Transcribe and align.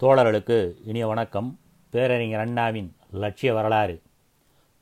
தோழர்களுக்கு 0.00 0.74
இனிய 0.84 1.06
வணக்கம். 1.06 1.58
பேரறிஞர் 1.90 2.40
அண்ணாவின் 2.40 2.96
லட்சிய 3.12 3.54
வரலாறு. 3.54 4.02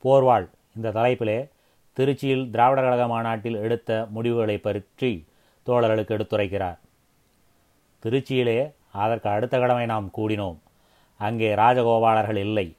போர்வாள் 0.04 0.48
இந்த 0.76 0.90
தலைப்பிலே 0.90 1.48
திருச்சியில் 1.96 2.50
திராவிடர் 2.50 2.85
கழக 2.85 3.06
மாநாட்டில் 3.06 3.54
எடுத்த 3.54 4.06
முடிவுகளை 4.11 4.58
பற்றி 4.58 5.27
தோழர்களுக்கு 5.66 6.21
எடுத்துரைக்கிறார். 6.21 6.79
திருச்சியிலே 8.04 8.72
அதற்கு 8.92 9.29
அடுத்த 9.29 9.58
கடமை 9.58 9.87
நாம் 9.87 10.11
கூடினோம். 10.16 10.58
அங்கே 11.17 11.54
ராஜகோபாலர்கள் 11.54 12.37
இல்லை. 12.37 12.76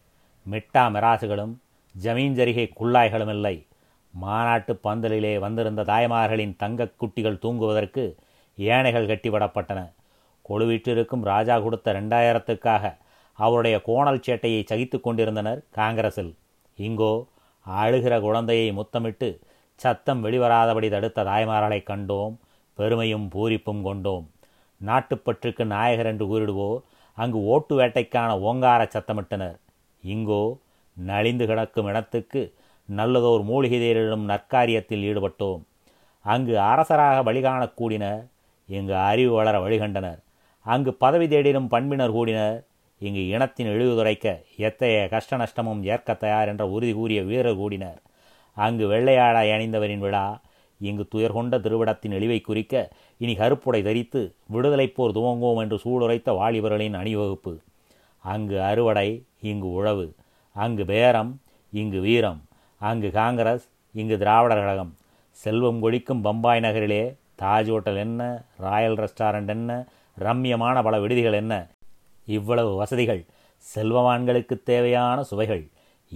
மிட்டா 0.51 0.89
மிராசுகளும் 0.89 1.55
ஜமீன் 2.03 2.33
ஜரிகை 2.33 2.69
குள்ளாய்களும் 2.79 3.29
இல்லை. 3.29 3.65
மாநாட்டு 4.11 4.79
பந்தலிலே 4.83 5.39
வந்திருந்த 5.39 5.83
தாய்மார்களின் 5.83 6.55
தங்கக் 6.55 6.93
குட்டிகள் 6.97 7.39
தூங்குவதற்கு 7.39 8.15
ஏனைகள் 8.57 9.07
கட்டிவிடப்பட்டன. 9.07 9.91
கொழுவிட்டிருக்கும் 10.47 11.23
ராஜா 11.31 11.55
கொடுத்த 11.65 11.93
ரெண்டாயிரத்துக்காக 11.97 12.93
அவருடைய 13.39 13.75
கோணல் 13.87 14.23
சேட்டையை 14.25 14.61
சகித்து 14.71 14.97
கொண்டிருந்தனர் 15.01 15.61
காங்கிரஸில் 15.79 16.33
இங்கோ 16.77 17.13
அழுகிற 17.65 18.13
குழந்தையை 18.25 18.67
முத்தமிட்டு 18.79 19.29
சத்தம் 19.79 20.21
வெளிவராதபடி 20.25 20.89
தடுத்த 20.89 21.25
தாய்மார்களை 21.29 21.79
கண்டோம் 21.83 22.35
பெருமையும் 22.77 23.25
பூரிப்பும் 23.33 23.81
கொண்டோம். 23.87 24.25
நாட்டுப்பற்றுக்கு 24.81 25.63
நாயகர் 25.73 26.09
என்று 26.11 26.25
கூறிடுவோர் 26.31 26.81
அங்கு 27.17 27.39
ஓட்டு 27.53 27.73
வேட்டைக்கான 27.79 28.29
ஓங்கார 28.47 28.81
சத்தமிட்டனர். 28.95 29.57
இங்கோ 30.03 30.43
நலிந்து 30.97 31.45
கிடக்கும் 31.51 31.89
இடத்துக்கு 31.91 32.41
நல்லதோர் 32.89 33.43
மூலிகை 33.49 33.79
தேரிடும் 33.79 34.25
நற்காரியத்தில் 34.31 35.05
ஈடுபட்டோம். 35.09 35.61
அங்கு 36.25 36.53
அரசராக 36.71 37.17
வழிகாணக்கூடின 37.29 38.05
இங்கு 38.69 38.95
அறிவு 39.09 39.33
வளர 39.39 39.55
வழிகண்டனர். 39.65 40.19
அங்கு 40.65 40.91
பதவி 41.03 41.25
தேடிடும் 41.27 41.71
பண்பினர் 41.73 42.15
கூடினர். 42.17 42.57
இங்கு 43.01 43.23
இனத்தின் 43.27 43.67
இழிவுதுரைக்க 43.67 44.27
எத்தகைய 44.57 45.07
கஷ்ட 45.13 45.37
நஷ்டமும் 45.37 45.81
ஏற்க 45.83 46.13
தயார் 46.13 46.47
என்ற 46.47 46.63
உறுதி 46.75 46.93
கூறிய 46.93 47.19
வீரர் 47.29 47.59
கூடினர். 47.61 47.99
அங்கு 48.57 48.85
வெள்ளையாடாய் 48.91 49.51
அணிந்தவரின் 49.55 50.03
விழா 50.05 50.25
இங்கு 50.81 51.03
துயர் 51.07 51.35
கொண்ட 51.37 51.57
திருவிடத்தின் 51.57 52.15
இழிவை 52.17 52.39
குறிக்க 52.41 52.73
இனி 53.17 53.33
கருப்புடை 53.33 53.81
தரித்து 53.83 54.21
விடுதலைப் 54.47 54.95
போர் 54.95 55.15
துவங்குவோம் 55.17 55.61
என்று 55.63 55.77
சூளுரைத்த 55.83 56.29
வாலிபர்களின் 56.37 56.93
அணிவகுப்பு. 56.93 57.53
அங்கு 58.25 58.57
அறுவடை 58.61 59.09
இங்கு 59.41 59.69
உழவு 59.71 60.07
அங்கு 60.55 60.85
பேரம் 60.85 61.31
இங்கு 61.73 61.99
வீரம் 61.99 62.41
அங்கு 62.81 63.09
காங்கிரஸ் 63.11 63.65
இங்கு 63.95 64.17
திராவிடர் 64.17 64.63
கழகம். 64.63 64.93
செல்வம் 65.43 65.79
கொழிக்கும் 65.79 66.21
பம்பாய் 66.21 66.59
நகரிலே 66.59 67.03
தாஜ் 67.41 67.71
ஹோட்டல் 67.73 67.95
என்ன 67.95 68.21
ராயல் 68.57 68.97
ரெஸ்டாரண்ட் 69.03 69.47
என்ன 69.47 69.71
ரம்யமான 70.19 70.83
பல 70.83 70.99
விடுதிகள் 70.99 71.33
என்ன? 71.33 71.67
இவ்வளவு 72.25 72.75
வசதிகள் 72.75 73.25
செல்வவான்களுக்கு 73.75 74.63
தேவையான 74.63 75.23
சுவைகள். 75.23 75.69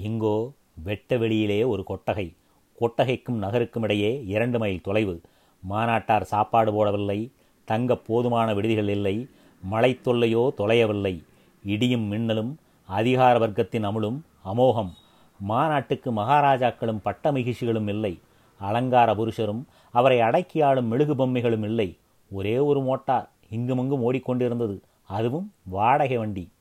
இங்கோ 0.03 0.51
வெட்ட 0.83 1.17
வெளியிலே 1.17 1.63
ஒரு 1.63 1.83
கொட்டகை. 1.83 2.35
கொட்டகைக்கும் 2.79 3.37
நகருக்கும் 3.37 3.83
இடையே 3.83 4.23
இரண்டு 4.25 4.59
மைல் 4.59 4.81
தொலைவு. 4.81 5.21
மாநாட்டார் 5.61 6.23
சாப்பாடு 6.23 6.71
போடவில்லை 6.71 7.31
தங்க 7.65 7.95
போதுமான 7.95 8.53
விடுதிகள் 8.53 8.87
இல்லை 8.87 9.27
மழை 9.61 9.99
தொல்லையோ 10.05 10.49
தொலையவில்லை. 10.57 11.23
இடியும் 11.63 12.11
மின்னலும் 12.11 12.57
அதிகார 12.85 13.47
வர்க்கத்தின் 13.47 13.85
அமுலும் 13.85 14.21
அமோகம். 14.45 14.89
மாநாட்டுக்கு 15.39 16.11
மகாராஜாக்களும் 16.11 17.01
பட்ட 17.03 17.31
மகிழ்ச்சிகளும் 17.31 17.87
இல்லை. 17.87 18.19
அலங்கார 18.59 19.13
புருஷரும் 19.13 19.63
அவரை 19.91 20.21
அடக்கி 20.21 20.61
ஆளும் 20.61 20.85
மெழுகு 20.85 21.15
பொம்மைகளும் 21.15 21.63
இல்லை. 21.63 21.97
ஒரே 22.31 22.57
ஒரு 22.57 22.81
மோட்டார். 22.81 23.29
இங்குமங்கும் 23.49 24.11
ஓடிக்கொண்டிருந்தது. 24.11 24.79
அதுவும் 25.03 25.53
வாடகை 25.63 26.17
வண்டி. 26.17 26.51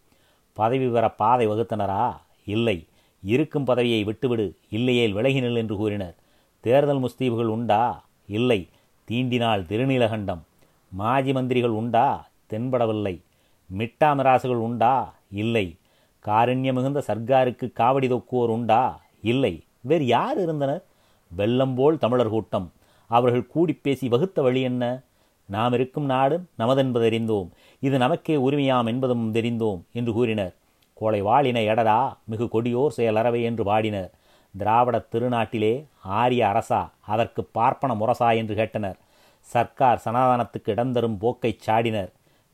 பதவி 0.53 0.89
பெற 0.89 1.11
பாதை 1.11 1.49
வகுத்தனரா? 1.49 2.17
இல்லை. 2.45 2.87
இருக்கும் 3.23 3.65
பதவியை 3.65 4.05
விட்டுவிடு. 4.05 4.57
இல்லையேல் 4.69 5.13
விலகினல் 5.13 5.57
என்று 5.57 5.77
கூறினர். 5.77 6.17
தேர்தல் 6.61 7.01
முஸ்தீபுகள் 7.01 7.45
உண்டா? 7.45 8.05
இல்லை. 8.27 8.69
தீண்டினால் 9.11 9.67
திருநீலகண்டம். 9.67 10.41
மாஜி 10.91 11.33
மந்திரிகள் 11.33 11.71
உண்டா? 11.71 12.29
தென்படவில்லை. 12.51 13.23
மிட்டா 13.79 14.05
மிராசுகள் 14.05 14.55
உண்டா? 14.55 15.15
இல்லை. 15.31 15.77
காரண்ய 16.25 16.73
மிகுந்த 16.73 17.03
சர்க்காருக்கு 17.07 17.73
காவடி 17.77 18.09
தொக்குவோர் 18.09 18.49
உண்டா? 18.49 19.03
இல்லை. 19.23 19.65
வேறு 19.81 20.07
யார் 20.07 20.41
இருந்தனர்? 20.41 20.85
வெள்ளம் 21.37 21.75
போல் 21.75 21.99
தமிழர் 21.99 22.29
கூட்டம். 22.29 22.73
அவர்கள் 23.07 23.47
கூடி 23.47 23.73
பேசி 23.73 24.09
வகுத்த 24.09 24.43
வழி 24.43 24.61
என்ன? 24.61 25.03
நாம் 25.49 25.73
இருக்கும் 25.73 26.05
நாடு 26.05 26.37
நமதென்பதறிந்தோம் 26.59 27.49
இது 27.81 27.99
நமக்கே 27.99 28.37
உரிமையாம் 28.37 28.87
என்பதும் 28.87 29.35
தெரிந்தோம் 29.35 29.81
என்று 29.93 30.13
கூறினர். 30.13 30.55
கோளை 30.95 31.21
வாழின 31.23 31.59
எடரா 31.71 31.99
மிகு 32.25 32.47
கொடியோர் 32.55 32.97
செயலறவை 32.97 33.43
என்று 33.43 33.65
பாடினர் 33.65 34.11
திராவிட 34.55 34.97
திருநாட்டிலே 35.13 35.73
ஆரிய 36.19 36.47
அரசா 36.47 36.81
அதற்கு 37.01 37.45
பார்ப்பன 37.45 37.95
முரசா 37.95 38.37
என்று 38.37 38.55
கேட்டனர். 38.55 38.99
சர்க்கார் 39.41 40.03
சனாதனத்துக்கு 40.05 40.73
இடம் 40.75 40.93
தரும் 40.93 41.19
சாடினர். 41.67 42.11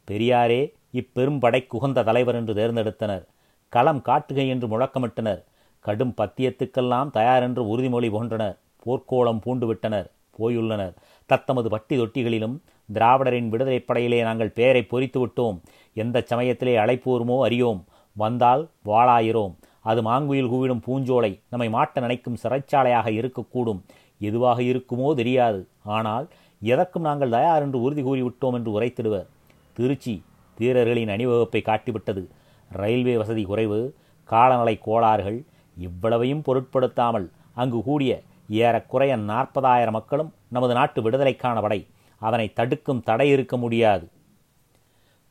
பெரியாரே 0.08 0.62
இப்பெரும் 0.92 1.40
குகந்த 1.72 2.04
தலைவர் 2.04 2.34
என்று 2.34 2.54
தேர்ந்தெடுத்தனர். 2.54 3.24
களம் 3.68 4.02
காட்டுகை 4.08 4.46
என்று 4.48 4.66
முழக்கமிட்டனர். 4.72 5.40
கடும் 5.84 6.14
பத்தியத்துக்கெல்லாம் 6.20 7.10
தயார் 7.10 7.42
என்று 7.42 7.62
உறுதிமொழி 7.70 8.08
போன்றனர் 8.16 8.56
போர்க்கோளம் 8.84 9.40
பூண்டுவிட்டனர். 9.44 10.06
போயுள்ளனர். 10.38 10.94
தத்தமது 11.30 11.68
பட்டி 11.74 11.94
தொட்டிகளிலும் 11.98 12.56
திராவிடரின் 12.88 13.50
விடுதலைப்படையிலே 13.52 14.22
நாங்கள் 14.22 14.54
பெயரை 14.58 14.82
பொறித்து 14.82 15.18
விட்டோம். 15.22 15.58
எந்த 15.94 16.22
சமயத்திலே 16.30 16.74
அழைப்போருமோ 16.76 17.36
அறியோம். 17.46 17.80
வந்தால் 18.16 18.62
வாழாயிரோம் 18.86 19.54
அது 19.80 20.00
மாங்குயில் 20.02 20.50
கூவிடும் 20.52 20.82
பூஞ்சோலை 20.86 21.30
நம்மை 21.48 21.68
மாட்ட 21.68 22.00
நினைக்கும் 22.00 22.40
சிறைச்சாலையாக 22.42 23.08
இருக்கக்கூடும். 23.20 23.80
எதுவாக 24.20 24.58
இருக்குமோ 24.62 25.08
தெரியாது. 25.14 25.60
ஆனால் 25.96 26.26
எதற்கும் 26.62 27.06
நாங்கள் 27.08 27.34
தயார் 27.36 27.62
என்று 27.62 27.78
உறுதி 27.80 28.02
கூறிவிட்டோம் 28.02 28.56
என்று 28.58 28.70
உரைத்திடுவர். 28.76 29.26
திருச்சி 29.72 30.14
வீரர்களின் 30.58 31.12
அணிவகுப்பை 31.14 31.60
காட்டிவிட்டது. 31.66 32.22
ரயில்வே 32.70 33.16
வசதி 33.16 33.42
குறைவு 33.44 33.80
காலநிலை 34.28 34.76
கோளாறுகள் 34.86 35.38
இவ்வளவையும் 35.76 36.42
பொருட்படுத்தாமல் 36.42 37.26
அங்கு 37.54 37.78
கூடிய 37.82 38.12
ஏறக்குறைய 38.60 39.16
நாற்பதாயிரம் 39.16 39.96
மக்களும் 39.98 40.30
நமது 40.48 40.72
நாட்டு 40.74 41.00
விடுதலைக்கான 41.02 41.60
படை. 41.60 41.80
அதனை 42.24 42.46
தடுக்கும் 42.52 43.02
தடை 43.02 43.28
இருக்க 43.30 43.54
முடியாது. 43.56 44.04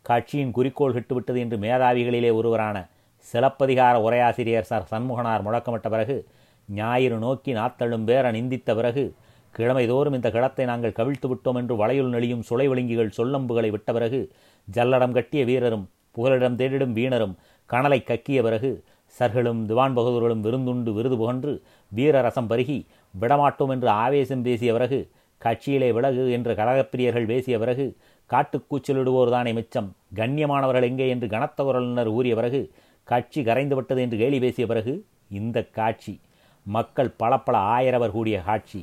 கட்சியின் 0.05 0.51
குறிக்கோள் 0.51 0.95
கிட்டுவிட்டது 0.95 1.39
என்று 1.39 1.57
மேதாவிகளிலே 1.57 2.31
ஒருவரான 2.31 2.77
சிலப்பதிகார 3.27 3.95
உரையாசிரியர் 4.05 4.69
சார் 4.69 4.89
சண்முகனார் 4.91 5.45
முழக்கமிட்ட 5.45 5.89
பிறகு 5.89 6.15
ஞாயிறு 6.69 7.17
நோக்கி 7.17 7.51
நாத்தழும் 7.53 8.07
பேர 8.07 8.31
நிந்தித்த 8.31 8.69
பிறகு 8.75 9.03
கிழமைதோறும் 9.55 10.15
இந்த 10.17 10.29
கிடத்தை 10.29 10.65
நாங்கள் 10.65 10.97
கவிழ்த்து 10.99 11.27
விட்டோம் 11.31 11.57
என்று 11.61 11.73
வளையுள் 11.81 12.13
நெளியும் 12.13 12.45
சுளை 12.49 12.65
ஒழுங்கிகள் 12.69 13.15
சொல்லம்புகளை 13.17 13.69
விட்ட 13.71 13.89
பிறகு 13.93 14.19
ஜல்லடம் 14.67 15.15
கட்டிய 15.17 15.41
வீரரும் 15.45 15.85
புகலிடம் 16.15 16.57
தேடிடும் 16.57 16.95
வீணரும் 16.97 17.35
கணலை 17.69 17.99
கக்கிய 18.03 18.39
பிறகு 18.43 18.71
சர்களும் 19.15 19.61
திவான் 19.65 19.95
பகதூர்களும் 19.97 20.43
விருந்துண்டு 20.45 20.91
விருது 20.93 21.17
புகன்று 21.17 21.51
வீரரசம் 21.91 22.49
பருகி 22.49 22.77
விடமாட்டோம் 23.13 23.71
என்று 23.71 23.89
ஆவேசம் 23.97 24.43
பேசிய 24.43 24.71
பிறகு 24.73 24.99
கட்சியிலே 25.43 25.89
விலகு 25.91 26.23
என்று 26.31 26.53
கழகப்பிரியர்கள் 26.55 27.29
பேசிய 27.31 27.55
பிறகு 27.59 27.85
காட்டுக்கூச்சலிடுவோர் 28.29 29.29
தானே 29.29 29.51
மிச்சம் 29.51 29.89
கண்ணியமானவர்கள் 30.15 30.87
எங்கே 30.89 31.07
என்று 31.09 31.27
கனத்த 31.27 31.63
குரலினர் 31.63 32.11
ஊறிய 32.13 32.33
பிறகு 32.35 32.61
கட்சி 33.07 33.41
கரைந்துவிட்டது 33.41 34.01
என்று 34.01 34.17
கேலி 34.17 34.37
பேசிய 34.39 34.65
பிறகு 34.67 34.93
இந்த 35.31 35.57
காட்சி 35.71 36.13
மக்கள் 36.65 37.09
பல 37.17 37.33
பல 37.37 37.55
ஆயிரவர் 37.73 38.11
கூடிய 38.11 38.37
காட்சி 38.43 38.81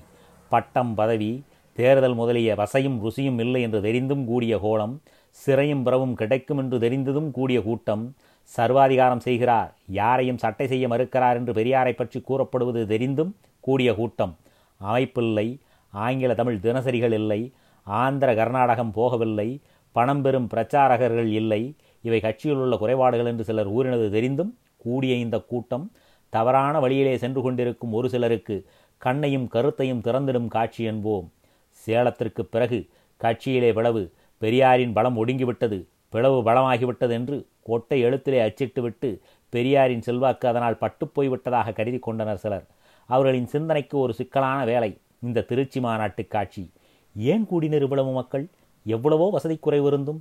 பட்டம் 0.51 0.93
பதவி 0.95 1.31
தேர்தல் 1.79 2.15
முதலிய 2.15 2.55
வசையும் 2.55 2.99
ருசியும் 3.03 3.39
இல்லை 3.39 3.61
என்று 3.63 3.79
தெரிந்தும் 3.81 4.25
கூடிய 4.25 4.55
கோலம் 4.59 4.95
சிறையும் 5.39 5.83
பிறவும் 5.83 6.15
கிடைக்கும் 6.15 6.59
என்று 6.59 6.77
தெரிந்ததும் 6.79 7.31
கூடிய 7.31 7.59
கூட்டம் 7.63 8.05
சர்வாதிகாரம் 8.53 9.25
செய்கிறார் 9.25 9.71
யாரையும் 9.93 10.39
சட்டை 10.39 10.67
செய்ய 10.67 10.85
மறுக்கிறார் 10.89 11.37
என்று 11.37 11.53
பெரியாரை 11.55 11.93
பற்றி 11.93 12.19
கூறப்படுவது 12.21 12.83
தெரிந்தும் 12.87 13.33
கூடிய 13.65 13.91
கூட்டம் 13.95 14.33
அமைப்பில்லை 14.81 15.47
ஆங்கில 15.91 16.35
தமிழ் 16.35 16.59
தினசரிகள் 16.63 17.13
இல்லை 17.13 17.53
ஆந்திர 17.83 18.35
கர்நாடகம் 18.35 18.93
போகவில்லை 18.95 19.61
பணம் 19.93 20.23
பெறும் 20.23 20.49
பிரச்சாரகர்கள் 20.55 21.27
இல்லை. 21.27 21.75
இவை 22.03 22.21
கட்சியில் 22.21 22.57
உள்ள 22.57 22.77
குறைபாடுகள் 22.77 23.27
என்று 23.27 23.45
சிலர் 23.45 23.73
ஊறினது 23.73 24.11
தெரிந்தும் 24.11 24.59
கூடிய 24.77 25.15
இந்த 25.15 25.41
கூட்டம் 25.41 25.93
தவறான 26.29 26.81
வழியிலே 26.81 27.17
சென்று 27.17 27.43
கொண்டிருக்கும் 27.43 27.93
ஒரு 27.93 28.09
சிலருக்கு 28.09 28.67
கண்ணையும் 28.99 29.49
கருத்தையும் 29.49 30.01
திறந்திடும் 30.01 30.47
காட்சி 30.47 30.89
என்போம். 30.89 31.29
சேலத்திற்கு 31.71 32.45
பிறகு 32.45 32.89
கட்சியிலே 33.21 33.73
பிளவு 33.73 34.13
பெரியாரின் 34.39 34.93
பலம் 34.93 35.27
ஒடுங்கிவிட்டது 35.27 35.87
பிளவு 36.09 36.43
பலமாகிவிட்டது 36.43 37.11
என்று 37.11 37.47
கொட்டை 37.63 38.05
எழுத்திலே 38.05 38.39
அச்சிட்டுவிட்டு 38.47 39.21
பெரியாரின் 39.49 40.03
செல்வாக்கு 40.03 40.49
அதனால் 40.49 40.79
பட்டுப்போய்விட்டதாக 40.81 41.73
கருதி 41.73 41.99
கொண்டனர் 41.99 42.37
சிலர். 42.37 42.67
அவர்களின் 43.07 43.47
சிந்தனைக்கு 43.47 43.99
ஒரு 43.99 44.13
சிக்கலான 44.15 44.65
வேலை. 44.65 44.99
இந்த 45.23 45.41
திருச்சி 45.41 45.81
மாநாட்டு 45.81 46.27
காட்சி 46.27 46.71
ஏன் 47.17 47.47
கூடினர் 47.47 47.83
இவ்வளவு 47.83 48.13
மக்கள்? 48.13 48.45
எவ்வளவோ 48.87 49.31
வசதி 49.31 49.57
குறைவு 49.57 49.87
இருந்தும் 49.87 50.21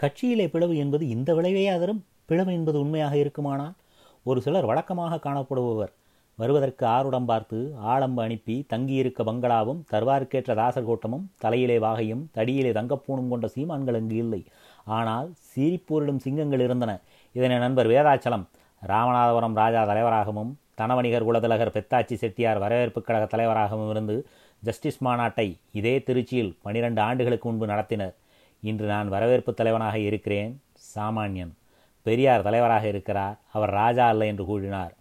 கட்சியிலே 0.00 0.46
பிளவு 0.48 0.76
என்பது 0.76 1.08
இந்த 1.08 1.34
விளைவே 1.34 1.78
தரும் 1.78 2.04
பிளவு 2.26 2.52
என்பது 2.52 2.78
உண்மையாக 2.80 3.16
இருக்குமானால் 3.16 3.74
ஒரு 4.24 4.40
சிலர் 4.40 4.64
வழக்கமாக 4.64 5.18
காணப்படுபவர் 5.18 5.92
வருவதற்கு 6.38 6.86
ஆருடம் 6.86 7.24
பார்த்து 7.24 7.74
ஆளம்பு 7.76 8.22
அனுப்பி 8.22 8.64
தங்கியிருக்க 8.68 9.24
பங்களாவும் 9.24 9.80
தர்வாருக்கேற்ற 9.90 10.54
தாசர் 10.54 10.88
தலையிலே 11.38 11.78
வாகையும் 11.78 12.28
தடியிலே 12.34 12.72
தங்கப்பூணும் 12.72 13.28
கொண்ட 13.28 13.46
சீமான்கள் 13.46 13.98
அங்கு 14.00 14.16
இல்லை. 14.16 14.44
ஆனால் 14.84 15.32
சீரிப்போரிடும் 15.50 16.16
சிங்கங்கள் 16.16 16.60
இருந்தன. 16.60 17.00
இதனை 17.32 17.58
நண்பர் 17.58 17.86
வேதாச்சலம் 17.86 18.44
ராமநாதபுரம் 18.82 19.52
ராஜா 19.52 19.84
தலைவராகவும் 19.84 20.58
தனவணிகர் 20.80 21.24
குலதலகர் 21.24 21.72
பெத்தாச்சி 21.76 22.14
செட்டியார் 22.14 22.58
வரவேற்பு 22.58 23.02
கழக 23.02 23.24
தலைவராகவும் 23.24 23.90
இருந்து 23.90 24.26
ஜஸ்டிஸ் 24.58 25.04
மாநாட்டை 25.04 25.58
இதே 25.72 25.98
திருச்சியில் 25.98 26.56
பனிரெண்டு 26.62 27.00
ஆண்டுகளுக்கு 27.00 27.48
முன்பு 27.48 27.66
நடத்தினர். 27.66 28.14
இன்று 28.60 28.86
நான் 28.86 29.08
வரவேற்பு 29.08 29.54
தலைவனாக 29.54 29.98
இருக்கிறேன். 29.98 30.62
சாமானியன். 30.94 31.52
பெரியார் 32.02 32.42
தலைவராக 32.42 32.88
இருக்கிறார். 32.88 33.36
அவர் 33.52 33.70
ராஜா 33.70 34.08
அல்ல 34.08 34.26
என்று 34.26 34.44
கூறினார். 34.44 34.94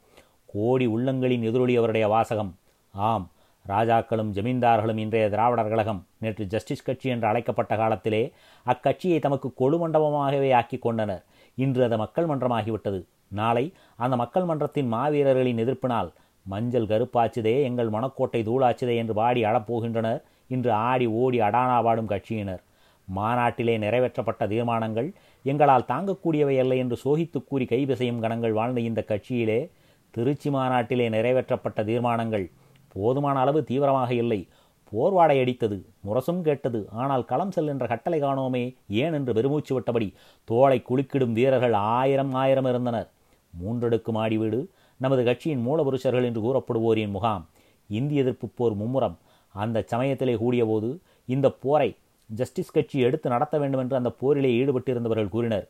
கோடி 0.46 0.88
உள்ளங்களின் 0.88 1.42
எதிரொலி 1.42 1.78
அவருடைய 1.78 2.08
வாசகம். 2.08 2.58
ஆம் 2.92 3.30
ராஜாக்களும் 3.68 4.32
ஜமீன்தார்களும் 4.34 4.98
இன்றைய 4.98 5.30
திராவிடர் 5.30 5.68
கழகம் 5.68 6.08
நேற்று 6.18 6.46
ஜஸ்டிஸ் 6.46 6.84
கட்சி 6.84 7.10
என்று 7.10 7.28
அழைக்கப்பட்ட 7.28 7.76
காலத்திலே 7.76 8.34
அக்கட்சியை 8.66 9.20
தமக்கு 9.20 9.54
கொழுமண்டபமாகவே 9.60 10.54
ஆக்கி 10.54 10.78
கொண்டனர். 10.78 11.24
இன்று 11.64 11.82
அது 11.88 11.98
மக்கள் 11.98 12.28
மன்றமாகிவிட்டது. 12.28 13.00
நாளை 13.40 13.66
அந்த 14.04 14.16
மக்கள் 14.22 14.48
மன்றத்தின் 14.50 14.90
மாவீரர்களின் 14.94 15.62
எதிர்ப்பினால் 15.64 16.10
மஞ்சள் 16.46 16.90
கருப்பாச்சுதே 16.92 17.54
எங்கள் 17.68 17.90
மணக்கோட்டை 17.90 18.42
தூளாச்சுதே 18.50 18.96
என்று 19.02 19.14
வாடி 19.14 19.42
அழப்போகின்றனர் 19.44 20.20
இன்று 20.48 20.72
ஆடி 20.90 21.06
ஓடி 21.22 21.38
அடானாவாடும் 21.40 22.12
கட்சியினர். 22.12 22.62
மாநாட்டிலே 23.08 23.74
நிறைவேற்றப்பட்ட 23.78 24.44
தீர்மானங்கள் 24.52 25.10
எங்களால் 25.46 25.90
தாங்கக்கூடியவை 25.90 26.56
அல்ல 26.64 26.76
என்று 26.84 26.96
சோகித்து 27.04 27.40
கூறி 27.50 27.66
கைவிசையும் 27.66 28.22
கணங்கள் 28.24 28.58
வாழ்ந்த 28.60 28.80
இந்த 28.90 29.02
கட்சியிலே 29.12 29.60
திருச்சி 30.14 30.50
மாநாட்டிலே 30.50 31.08
நிறைவேற்றப்பட்ட 31.16 31.80
தீர்மானங்கள் 31.90 32.46
போதுமான 32.96 33.40
அளவு 33.44 33.60
தீவிரமாக 33.70 34.12
இல்லை. 34.24 34.40
போர்வாடை 34.96 35.36
அடித்தது 35.44 35.78
முரசும் 36.08 36.42
கேட்டது. 36.42 36.80
ஆனால் 36.92 37.26
களம் 37.26 37.54
செல்கின்ற 37.56 37.86
கட்டளை 37.88 38.20
காணோமே 38.22 38.64
ஏன் 39.04 39.14
என்று 39.14 39.34
பெருமூச்சு 39.34 39.74
விட்டபடி 39.80 40.08
தோளை 40.48 40.78
குலுக்கிடும் 40.90 41.36
வீரர்கள் 41.40 41.76
ஆயிரம் 41.98 42.34
ஆயிரம் 42.34 42.66
இருந்தனர். 42.66 43.10
மூன்றடுக்கு 43.54 44.12
மாடி 44.18 44.38
வீடு 44.38 44.60
நமது 45.00 45.24
கட்சியின் 45.24 45.64
மூலபுருஷர்கள் 45.68 46.28
என்று 46.30 46.42
கூறப்படுவோரின் 46.42 47.12
முகாம். 47.12 47.46
இந்திய 47.90 48.22
எதிர்ப்பு 48.22 48.48
போர் 48.48 48.76
மும்முரம். 48.78 49.16
அந்த 49.56 49.84
சமயத்திலே 49.88 50.34
கூடியபோது 50.36 50.90
இந்த 51.26 51.48
போரை 51.64 51.90
ஜஸ்டிஸ் 52.30 52.72
கட்சி 52.72 53.00
எடுத்து 53.00 53.28
நடத்த 53.30 53.56
வேண்டும் 53.58 53.82
என்று 53.84 53.96
அந்த 53.96 54.12
போரிலே 54.22 54.52
ஈடுபட்டிருந்தவர்கள் 54.60 55.34
கூறினர். 55.36 55.68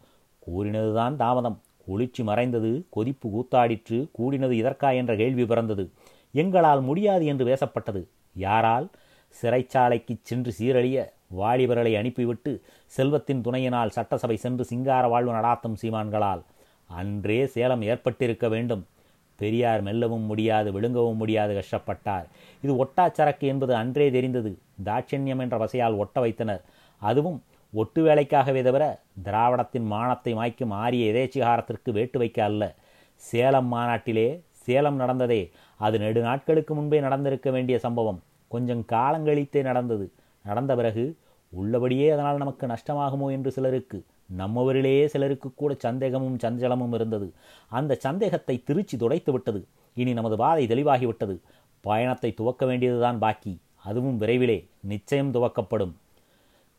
கூறினதுதான் 0.48 1.16
தாமதம். 1.16 1.58
குளிர்ச்சி 1.86 2.22
மறைந்தது 2.24 2.70
கொதிப்பு 2.90 3.28
கூத்தாடிற்று 3.34 3.98
கூடினது 4.20 4.54
இதற்கா 4.62 4.90
என்ற 4.96 5.16
கேள்வி 5.16 5.46
பிறந்தது. 5.46 5.84
எங்களால் 6.32 6.82
முடியாது 6.82 7.26
என்று 7.26 7.46
பேசப்பட்டது. 7.46 8.02
யாரால்? 8.36 8.88
சிறைச்சாலைக்கு 9.42 10.16
சென்று 10.22 10.52
சீரழிய 10.60 10.98
வாலிபர்களை 11.40 11.94
அனுப்பிவிட்டு 11.98 12.52
செல்வத்தின் 12.86 13.42
துணையினால் 13.42 13.90
சட்டசபை 13.90 14.38
சென்று 14.38 14.66
சிங்கார 14.66 15.08
வாழ்வு 15.08 15.32
நடாத்தும் 15.34 15.80
சீமான்களால் 15.82 16.44
அன்றே 17.00 17.46
சேலம் 17.46 17.82
ஏற்பட்டிருக்க 17.82 18.48
வேண்டும். 18.48 18.84
பெரியார் 19.40 19.82
மெல்லவும் 19.82 20.26
முடியாது 20.30 20.72
விழுங்கவும் 20.72 21.20
முடியாது 21.22 21.54
கஷ்டப்பட்டார். 21.60 22.26
இது 22.62 22.74
ஒட்டாச்சரக்கு 22.84 23.46
என்பது 23.52 23.76
அன்றே 23.76 24.12
தெரிந்தது. 24.12 24.52
தாட்சண்யம் 24.86 25.42
என்ற 25.46 25.58
வசையால் 25.58 25.96
ஒட்ட 25.96 26.20
வைத்தனர். 26.20 26.62
அதுவும் 27.02 27.44
ஒட்டு 27.74 28.02
வேலைக்காகவே 28.06 28.62
தவிர 28.64 28.84
திராவிடத்தின் 29.24 29.88
மானத்தை 29.94 30.34
மாய்க்கும் 30.34 30.74
ஆரிய 30.84 31.12
எதேச்சிகாரத்திற்கு 31.14 31.92
வேட்டு 31.92 32.18
வைக்க 32.20 32.44
அல்ல. 32.44 32.64
சேலம் 33.16 33.68
மாநாட்டிலே 33.74 34.28
சேலம் 34.52 34.96
நடந்ததே. 34.96 35.52
அது 35.80 36.00
நெடு 36.00 36.22
நாட்களுக்கு 36.22 36.74
முன்பே 36.76 37.00
நடந்திருக்க 37.00 37.50
வேண்டிய 37.52 37.80
சம்பவம். 37.80 38.22
கொஞ்சம் 38.48 38.84
காலங்கழித்தே 38.92 39.62
நடந்தது. 39.62 40.12
நடந்த 40.46 40.76
பிறகு 40.76 41.04
உள்ளபடியே 41.54 42.08
அதனால் 42.10 42.38
நமக்கு 42.38 42.66
நஷ்டமாகுமோ 42.68 43.32
என்று 43.32 43.52
சிலருக்கு 43.52 43.98
நம்மவரிலேயே 44.38 45.06
சிலருக்கு 45.06 45.50
கூட 45.56 45.76
சந்தேகமும் 45.80 46.38
சஞ்சலமும் 46.38 46.94
இருந்தது. 46.94 47.28
அந்த 47.70 47.96
சந்தேகத்தை 47.96 48.64
திருச்சி 48.64 48.98
துடைத்து 48.98 49.32
விட்டது. 49.32 49.62
இனி 49.94 50.14
நமது 50.14 50.38
பாதை 50.38 50.64
தெளிவாகிவிட்டது 50.68 51.36
பயணத்தை 51.82 52.34
துவக்க 52.34 52.66
வேண்டியதுதான் 52.66 53.20
பாக்கி. 53.20 53.54
அதுவும் 53.84 54.20
விரைவிலே 54.22 54.58
நிச்சயம் 54.82 55.34
துவக்கப்படும். 55.34 55.94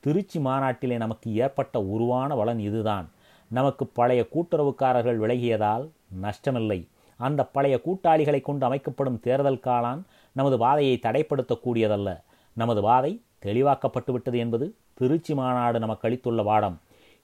திருச்சி 0.01 0.39
மாநாட்டிலே 0.39 0.97
நமக்கு 0.97 1.29
ஏற்பட்ட 1.35 1.83
உருவான 1.83 2.37
பலன் 2.37 2.59
இதுதான். 2.59 3.07
நமக்கு 3.51 3.87
பழைய 3.87 4.23
கூட்டுறவுக்காரர்கள் 4.35 5.19
விலகியதால் 5.19 5.85
நஷ்டமில்லை. 6.23 6.81
அந்த 7.21 7.41
பழைய 7.45 7.77
கூட்டாளிகளை 7.85 8.41
கொண்டு 8.41 8.65
அமைக்கப்படும் 8.67 9.21
தேர்தல் 9.21 9.61
காலான் 9.61 10.03
நமது 10.39 10.57
வாதையை 10.65 10.97
தடைப்படுத்தக்கூடியதல்ல. 11.07 12.11
நமது 12.57 12.81
வாதை 12.89 13.13
தெளிவாக்கப்பட்டுவிட்டது 13.45 14.39
என்பது 14.45 14.67
திருச்சி 14.99 15.33
மாநாடு 15.35 15.79
நமக்கு 15.85 16.07
அளித்துள்ள 16.09 16.43
பாடம் 16.43 16.77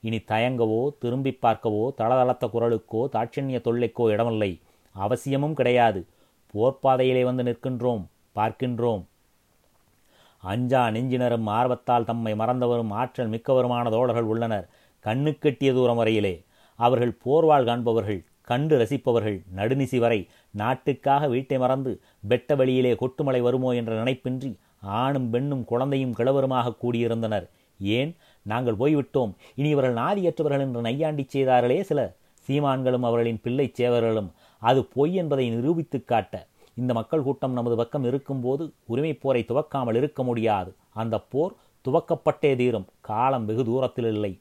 இனி 0.06 0.18
தயங்கவோ 0.30 0.80
திரும்பி 1.02 1.32
பார்க்கவோ 1.44 1.84
தளதளத்த 2.00 2.44
குரலுக்கோ 2.54 3.02
தாட்சண்ய 3.14 3.58
தொல்லைக்கோ 3.66 4.04
இடமில்லை. 4.14 4.50
அவசியமும் 4.94 5.56
கிடையாது. 5.60 6.00
போர்ப்பாதையிலே 6.54 7.22
வந்து 7.28 7.42
நிற்கின்றோம் 7.48 8.02
பார்க்கின்றோம். 8.38 9.02
அஞ்சா 10.42 10.82
நெஞ்சினரும் 10.94 11.48
ஆர்வத்தால் 11.58 12.08
தம்மை 12.08 12.32
மறந்தவரும் 12.40 12.92
ஆற்றல் 13.00 13.32
மிக்கவருமான 13.34 13.84
தோழர்கள் 13.94 14.30
உள்ளனர் 14.32 14.66
கண்ணுக்கெட்டிய 15.04 15.70
தூரம் 15.76 16.00
வரையிலே. 16.00 16.34
அவர்கள் 16.78 17.12
போர்வாள் 17.24 17.68
காண்பவர்கள் 17.68 18.20
கண்டு 18.42 18.78
ரசிப்பவர்கள் 18.78 19.42
நடுநிசி 19.56 19.98
வரை 19.98 20.28
நாட்டுக்காக 20.50 21.28
வீட்டை 21.28 21.58
மறந்து 21.58 22.00
வெட்ட 22.20 22.54
வழியிலே 22.54 22.92
கொட்டுமலை 22.92 23.40
வருமோ 23.40 23.72
என்ற 23.72 24.04
நினைப்பின்றி 24.04 24.58
ஆணும் 24.80 25.30
பெண்ணும் 25.30 25.64
குழந்தையும் 25.64 26.14
கிழவருமாக 26.14 26.72
கூடியிருந்தனர். 26.82 27.48
ஏன்? 27.80 28.16
நாங்கள் 28.42 28.76
போய்விட்டோம். 28.76 29.34
இனி 29.54 29.68
இவர்கள் 29.68 29.94
நாதியற்றவர்கள் 29.94 30.60
என்று 30.60 30.80
நையாண்டி 30.80 31.24
செய்தார்களே 31.28 31.82
சில 31.82 32.14
சீமான்களும் 32.48 33.02
அவர்களின் 33.02 33.40
பிள்ளை 33.42 33.72
சேவர்களும் 33.78 34.30
அது 34.58 34.84
பொய் 34.84 35.14
என்பதை 35.14 35.50
நிரூபித்து 35.50 36.04
காட்ட 36.04 36.46
இந்த 36.74 36.92
மக்கள் 36.92 37.22
கூட்டம் 37.22 37.52
நமது 37.52 37.76
பக்கம் 37.76 38.04
இருக்கும்போது 38.04 38.72
உரிமைப் 38.86 39.20
போரை 39.20 39.44
துவக்காமல் 39.48 39.94
இருக்க 39.94 40.22
முடியாது. 40.22 40.74
அந்த 40.90 41.18
போர் 41.18 41.52
துவக்கப்பட்டே 41.84 42.56
தீரும். 42.56 42.86
காலம் 43.00 43.44
வெகு 43.44 43.64
தூரத்தில் 43.64 44.12
இல்லை 44.12 44.38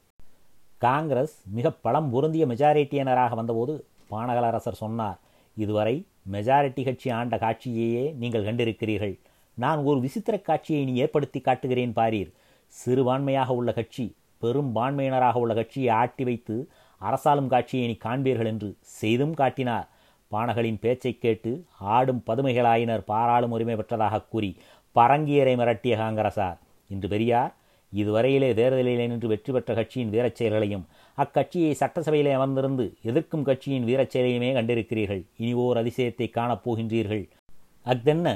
காங்கிரஸ் 0.77 1.41
மிக 1.51 1.71
பலம் 1.71 2.09
பொருந்திய 2.09 2.45
மெஜாரிட்டியினராக 2.45 3.35
வந்தபோது 3.35 3.85
பானகலரசர் 4.11 4.71
சொன்னார் 4.71 5.19
இதுவரை 5.55 6.05
மெஜாரிட்டி 6.31 6.83
கட்சி 6.83 7.09
ஆண்ட 7.09 7.37
காட்சியையே 7.37 8.15
நீங்கள் 8.15 8.45
கண்டிருக்கிறீர்கள். 8.45 9.19
நான் 9.53 9.83
ஒரு 9.83 9.99
விசித்திர 9.99 10.39
காட்சியை 10.39 10.85
நீ 10.85 10.93
ஏற்படுத்தி 10.93 11.39
காட்டுகிறேன் 11.39 11.93
பாரீர். 11.93 12.31
சிறுபான்மையாக 12.67 13.53
உள்ள 13.53 13.73
கட்சி 13.73 14.15
பெரும் 14.37 14.75
பான்மையினராக 14.75 15.33
உள்ள 15.33 15.53
கட்சியை 15.53 15.89
ஆட்டி 15.89 16.23
வைத்து 16.23 16.69
அரசாளும் 17.01 17.47
காட்சியை 17.47 17.87
நீ 17.87 17.97
காண்பீர்கள் 18.09 18.45
என்று 18.45 18.75
செய்தும் 18.79 19.33
காட்டினார். 19.33 19.89
பானகளின் 20.31 20.77
பேச்சைக் 20.79 21.21
கேட்டு 21.21 21.65
ஆடும் 21.79 22.23
பதுமைகளாயினர் 22.27 22.97
பாராளும் 22.97 23.51
உரிமை 23.51 23.75
பெற்றதாக 23.75 24.27
கூறி 24.29 24.57
பரங்கியரை 24.95 25.55
மிரட்டிய 25.55 25.97
காங்கிரசார். 25.97 26.57
இன்று 26.89 27.07
பெரியார் 27.07 27.55
இதுவரையிலே 27.95 28.53
தேர்தலிலே 28.53 29.07
நின்று 29.07 29.27
வெற்றி 29.27 29.53
பெற்ற 29.53 29.73
கட்சியின் 29.73 30.09
வீரச் 30.09 30.35
செயல்களையும் 30.35 30.87
அக்கட்சியை 31.23 31.71
சட்டசபையிலே 31.79 32.31
அமர்ந்திருந்து 32.37 32.85
எதிர்க்கும் 33.09 33.43
கட்சியின் 33.43 33.87
வீரச்செயலையுமே 33.89 34.49
கண்டிருக்கிறீர்கள். 34.57 35.21
இனி 35.37 35.53
ஓர் 35.63 35.79
அதிசயத்தை 35.81 36.27
காணப் 36.29 36.63
போகின்றீர்கள். 36.65 37.23
அஃதென்ன 37.85 38.27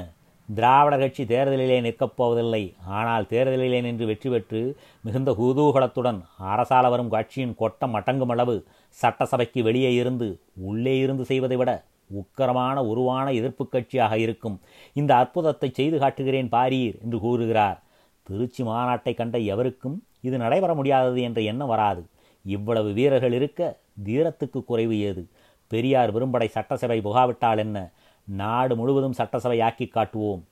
திராவிடர் 0.48 1.02
கட்சி 1.02 1.22
தேர்தலிலே 1.24 1.76
நிற்கப் 1.86 2.16
போவதில்லை. 2.16 2.62
ஆனால் 2.98 3.24
தேர்தலிலே 3.32 3.78
நின்று 3.86 4.04
வெற்றி 4.06 4.28
பெற்று 4.30 4.60
மிகுந்த 5.06 5.30
குதூகலத்துடன் 5.40 6.20
அரசால 6.52 6.90
வரும் 6.92 7.12
கட்சியின் 7.14 7.54
கொட்டம் 7.54 7.94
அடங்கும் 7.94 8.32
அளவு 8.34 8.56
சட்டசபைக்கு 9.02 9.62
வெளியே 9.68 9.90
இருந்து 9.94 10.28
உள்ளே 10.68 10.94
இருந்து 10.98 11.24
செய்வதை 11.30 11.56
விட 11.56 11.72
உக்கரமான 12.20 12.76
உருவான 12.90 13.26
எதிர்ப்பு 13.32 13.64
கட்சியாக 13.72 14.14
இருக்கும். 14.24 14.56
இந்த 15.00 15.12
அற்புதத்தை 15.14 15.70
செய்து 15.78 15.98
காட்டுகிறேன் 15.98 16.52
பாரீர் 16.56 16.96
என்று 17.04 17.18
கூறுகிறார். 17.24 17.78
திருச்சி 18.26 18.62
மாநாட்டை 18.62 19.14
கண்ட 19.14 19.38
எவருக்கும் 19.54 19.96
இது 20.20 20.36
நடைபெற 20.38 20.74
முடியாதது 20.74 21.20
என்ற 21.28 21.40
எண்ணம் 21.50 21.72
வராது. 21.74 22.02
இவ்வளவு 22.46 22.92
வீரர்கள் 22.92 23.32
இருக்க 23.32 23.78
தீரத்துக்கு 24.04 24.64
குறைவு 24.64 24.98
ஏது? 25.00 25.22
பெரியார் 25.66 26.12
விரும்படை 26.12 26.46
சட்டசபை 26.46 27.00
புகாவிட்டால் 27.00 27.56
என்ன? 27.56 27.90
நாடு 28.24 28.76
முழுவதும் 28.76 29.12
சட்டசபை 29.12 29.60
ஆக்கி 29.60 29.86
காட்டுவோம். 29.86 30.44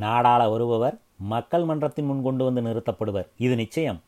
நாடாள 0.00 0.50
வருபவர் 0.50 0.98
மக்கள் 1.16 1.64
மன்றத்தின் 1.64 2.04
முன் 2.04 2.22
கொண்டு 2.22 2.44
வந்து 2.44 2.62
நிறுத்தப்படுவர். 2.62 3.26
இது 3.36 3.56
நிச்சயம். 3.56 4.00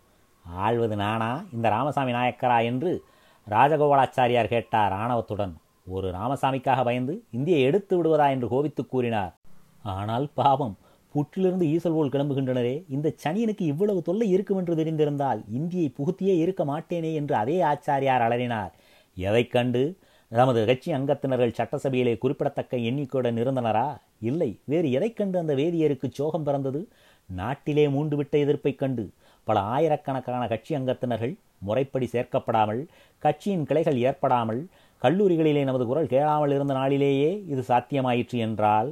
ஆழ்வது 0.61 0.97
நானா? 0.97 1.45
இந்த 1.53 1.69
ராமசாமி 1.69 2.13
நாயக்கரா 2.13 2.65
என்று 2.65 3.05
ராஜகோபாலாச்சாரியார் 3.51 4.53
கேட்டார் 4.55 4.93
ஆணவத்துடன். 4.93 5.57
ஒரு 5.87 6.11
ராமசாமிக்காக 6.11 6.85
பயந்து 6.85 7.25
இந்தியை 7.31 7.61
எடுத்து 7.61 8.03
விடுவதா 8.03 8.31
என்று 8.31 8.49
கோபித்து 8.49 8.87
கூறினார். 8.87 9.35
ஆனால் 9.83 10.31
பாவம். 10.35 10.77
புற்றிலிருந்து 11.15 11.67
ஈசல் 11.67 11.93
போல் 11.93 12.09
கிளம்புகின்றனரே 12.09 12.85
இந்த 12.89 13.15
சனியனுக்கு 13.25 13.65
இவ்வளவு 13.67 14.03
தொல்லை 14.03 14.29
இருக்கும் 14.29 14.57
என்று 14.57 14.75
தெரிந்திருந்தால் 14.75 15.45
இந்தியை 15.49 15.93
புகுத்தியே 15.99 16.35
இருக்க 16.37 16.65
மாட்டேனே 16.65 17.15
என்று 17.15 17.35
அதே 17.35 17.63
ஆச்சாரியார் 17.63 18.25
அலறினார். 18.27 18.73
எதைக் 19.17 19.51
கண்டு? 19.51 19.83
நமது 20.33 20.67
கட்சி 20.67 20.93
அங்கத்தினர்கள் 20.93 21.57
சட்டசபையிலே 21.59 22.19
குறிப்பிடத்தக்க 22.19 22.77
எண்ணிக்கையுடன் 22.77 23.39
இருந்தனரா? 23.39 23.89
இல்லை. 24.21 24.59
வேறு 24.65 24.91
எதை 24.91 25.13
கண்டு 25.13 25.39
அந்த 25.39 25.55
வேதியருக்கு 25.55 26.09
சோகம் 26.11 26.43
பிறந்தது? 26.43 26.81
நாட்டிலே 27.29 27.87
மூண்டுவிட்ட 27.87 28.39
எதிர்ப்பைக் 28.39 28.79
கண்டு 28.79 29.05
பல 29.47 29.61
ஆயிரக்கணக்கான 29.61 30.49
கட்சி 30.49 30.75
அங்கத்தினர்கள் 30.75 31.35
முறைப்படி 31.59 32.07
சேர்க்கப்படாமல் 32.13 32.83
கட்சியின் 33.23 33.65
கிளைகள் 33.65 33.99
ஏற்படாமல் 33.99 34.61
கல்லூரிகளிலே 35.03 35.65
நமது 35.65 35.87
குரல் 35.87 36.07
கேளாமல் 36.07 36.51
இருந்த 36.51 36.75
நாளிலேயே 36.75 37.31
இது 37.47 37.65
சாத்தியமாயிற்று 37.69 38.39
என்றால் 38.39 38.91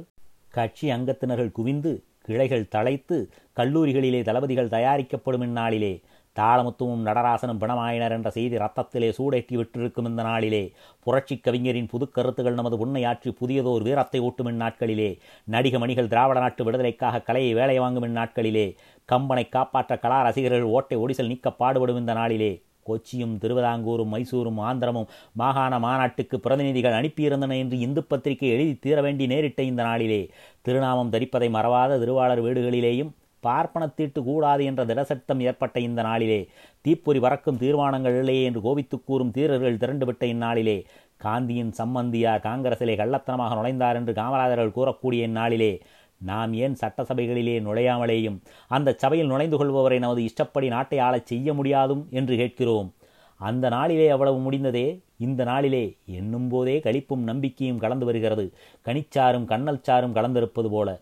கட்சி 0.49 0.87
அங்கத்தினர்கள் 0.91 1.51
குவிந்து 1.51 1.93
கிளைகள் 2.27 2.71
தழைத்து 2.75 3.17
கல்லூரிகளிலே 3.57 4.23
தளபதிகள் 4.23 4.73
தயாரிக்கப்படும் 4.75 5.45
இந்நாளிலே 5.47 5.93
தாளமுத்துவும் 6.35 7.03
நடராசனும் 7.05 7.59
பிணமாயினர் 7.59 8.11
என்ற 8.11 8.29
செய்தி 8.29 8.55
ரத்தத்திலே 8.57 9.09
சூடேற்றி 9.17 9.55
விட்டிருக்கும் 9.55 10.07
இந்த 10.07 10.21
நாளிலே 10.23 10.61
புரட்சி 11.03 11.35
கவிஞரின் 11.37 11.89
புது 11.91 12.05
கருத்துகள் 12.11 12.53
நமது 12.53 12.77
உண்மையாற்றி 12.77 13.31
புதியதோர் 13.41 13.83
வீரத்தை 13.83 14.19
ஊட்டும் 14.19 14.47
இந்நாட்களிலே. 14.47 15.09
நடிக 15.45 15.79
மணிகள் 15.79 16.07
திராவிட 16.07 16.39
நாட்டு 16.39 16.63
விடுதலைக்காக 16.63 17.21
கலையை 17.21 17.53
வேலை 17.53 17.79
வாங்கும் 17.79 18.03
இந்நாட்களிலே. 18.03 18.67
கம்பனை 19.09 19.49
காப்பாற்ற 19.49 19.97
கலா 19.97 20.21
ரசிகர்கள் 20.21 20.71
ஓட்டை 20.77 20.97
ஒடிசல் 20.97 21.27
நீக்க 21.27 21.51
பாடுபடும் 21.51 21.97
இந்த 21.97 22.13
நாளிலே. 22.13 22.51
கொச்சியும் 22.87 23.37
திருவிதாங்கூரும் 23.37 24.13
மைசூரும் 24.13 24.59
ஆந்திரமும் 24.59 25.07
மாகாண 25.33 25.79
மாநாட்டுக்கு 25.79 26.39
பிரதிநிதிகள் 26.39 26.93
அனுப்பியிருந்தன 26.93 27.57
என்று 27.57 27.79
இந்து 27.79 28.03
பத்திரிகை 28.03 28.49
எழுதி 28.49 28.75
தீர 28.75 29.01
வேண்டி 29.01 29.27
நேரிட்ட 29.27 29.63
இந்த 29.63 29.83
நாளிலே. 29.83 30.29
திருநாமம் 30.61 31.11
தரிப்பதை 31.11 31.49
மறவாத 31.49 31.99
திருவாளர் 31.99 32.43
வீடுகளிலேயும் 32.43 33.09
பார்ப்பனத்தீட்டு 33.43 34.23
கூடாது 34.23 34.65
என்ற 34.65 34.85
திடசட்டம் 34.85 35.39
ஏற்பட்ட 35.39 35.79
இந்த 35.79 36.01
நாளிலே. 36.01 36.47
தீப்பொறி 36.81 37.19
பறக்கும் 37.19 37.57
தீர்மானங்கள் 37.57 38.17
இல்லையே 38.17 38.43
என்று 38.43 38.61
கோபித்துக் 38.61 39.05
கூறும் 39.05 39.31
தீரர்கள் 39.31 39.77
திரண்டுவிட்ட 39.77 40.23
இந்நாளிலே. 40.23 40.83
காந்தியின் 41.17 41.73
சம்மந்தியார் 41.77 42.39
காங்கிரசிலே 42.39 42.95
கள்ளத்தனமாக 42.95 43.55
நுழைந்தார் 43.55 43.95
என்று 43.95 44.13
காமராஜர்கள் 44.13 44.71
கூறக்கூடிய 44.75 45.27
இந்நாளிலே. 45.27 45.79
நாம் 46.23 46.53
ஏன் 46.53 46.75
சட்டசபைகளிலே 46.81 47.55
நுழையாமலேயும் 47.61 48.41
அந்த 48.67 48.95
சபையில் 48.97 49.27
நுழைந்து 49.27 49.57
கொள்பவரை 49.57 49.99
நமது 49.99 50.23
இஷ்டப்படி 50.23 50.67
நாட்டை 50.67 50.99
ஆளச் 50.99 51.25
செய்ய 51.25 51.53
முடியாதும் 51.53 52.07
என்று 52.11 52.35
கேட்கிறோம். 52.35 52.93
அந்த 53.37 53.69
நாளிலே 53.69 54.09
அவ்வளவு 54.09 54.39
முடிந்ததே? 54.39 54.99
இந்த 55.17 55.43
நாளிலே 55.43 55.97
என்னும் 56.05 56.47
போதே 56.47 56.79
களிப்பும் 56.83 57.23
நம்பிக்கையும் 57.23 57.77
கலந்து 57.77 58.05
வருகிறது. 58.05 58.53
கனிச்சாரும் 58.85 59.45
கண்ணல் 59.45 59.81
சாரும் 59.81 60.15
கலந்திருப்பது 60.15 60.69
போல. 60.69 60.99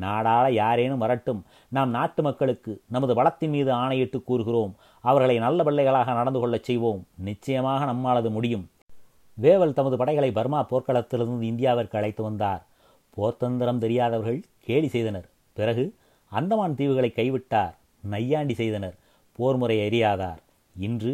நாடாள 0.00 0.50
யாரேனும் 0.52 0.98
வரட்டும். 0.98 1.44
நாம் 1.68 1.90
நாட்டு 1.90 2.22
மக்களுக்கு 2.22 2.80
நமது 2.88 3.14
வளத்தின் 3.14 3.48
மீது 3.48 3.72
ஆணையிட்டு 3.72 4.22
கூறுகிறோம். 4.22 4.74
அவர்களை 5.00 5.38
நல்ல 5.38 5.62
பிள்ளைகளாக 5.62 6.12
நடந்து 6.12 6.40
கொள்ளச் 6.40 6.64
செய்வோம். 6.64 7.06
நிச்சயமாக 7.16 7.84
நம்மாலது 7.84 8.30
முடியும். 8.30 8.70
வேவல் 9.34 9.72
தமது 9.72 9.96
படைகளை 9.96 10.32
பர்மா 10.32 10.66
போர்க்களத்திலிருந்து 10.70 11.46
இந்தியாவிற்கு 11.50 11.96
அழைத்து 11.96 12.22
வந்தார். 12.22 12.66
போர்த்தந்திரம் 13.18 13.78
தெரியாதவர்கள் 13.78 14.40
கேலி 14.66 14.88
செய்தனர். 14.88 15.26
பிறகு 15.52 15.84
அந்தமான் 16.32 16.78
தீவுகளை 16.78 17.10
கைவிட்டார். 17.12 17.74
நையாண்டி 18.04 18.54
செய்தனர். 18.54 18.96
போர்முறை 19.38 19.76
அறியாதார் 19.88 20.40
இன்று 20.76 21.12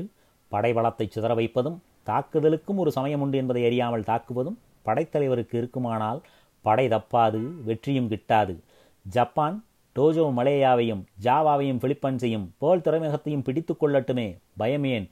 படைபலத்தை 0.53 1.07
சிதற 1.15 1.35
வைப்பதும் 1.35 1.79
தாக்குதலுக்கும் 2.07 2.81
ஒரு 2.83 2.91
சமயம் 2.93 3.21
உண்டு 3.21 3.37
என்பதை 3.39 3.65
அறியாமல் 3.65 4.09
தாக்குவதும் 4.11 4.59
படைத்தலைவருக்கு 4.87 5.55
இருக்குமானால் 5.61 6.21
படை 6.65 6.89
தப்பாது 6.89 7.41
வெற்றியும் 7.65 8.11
கிட்டாது. 8.11 8.55
ஜப்பான் 9.07 9.65
டோஜோ 9.97 10.25
மலேயாவையும் 10.39 11.03
ஜாவாவையும் 11.23 11.81
பிலிப்பன்ஸையும் 11.85 12.47
போல் 12.59 12.81
துறைமுகத்தையும் 12.81 13.43
பிடித்து 13.43 13.75
கொள்ளட்டுமே. 13.75 14.29
பயமேன் 14.59 15.07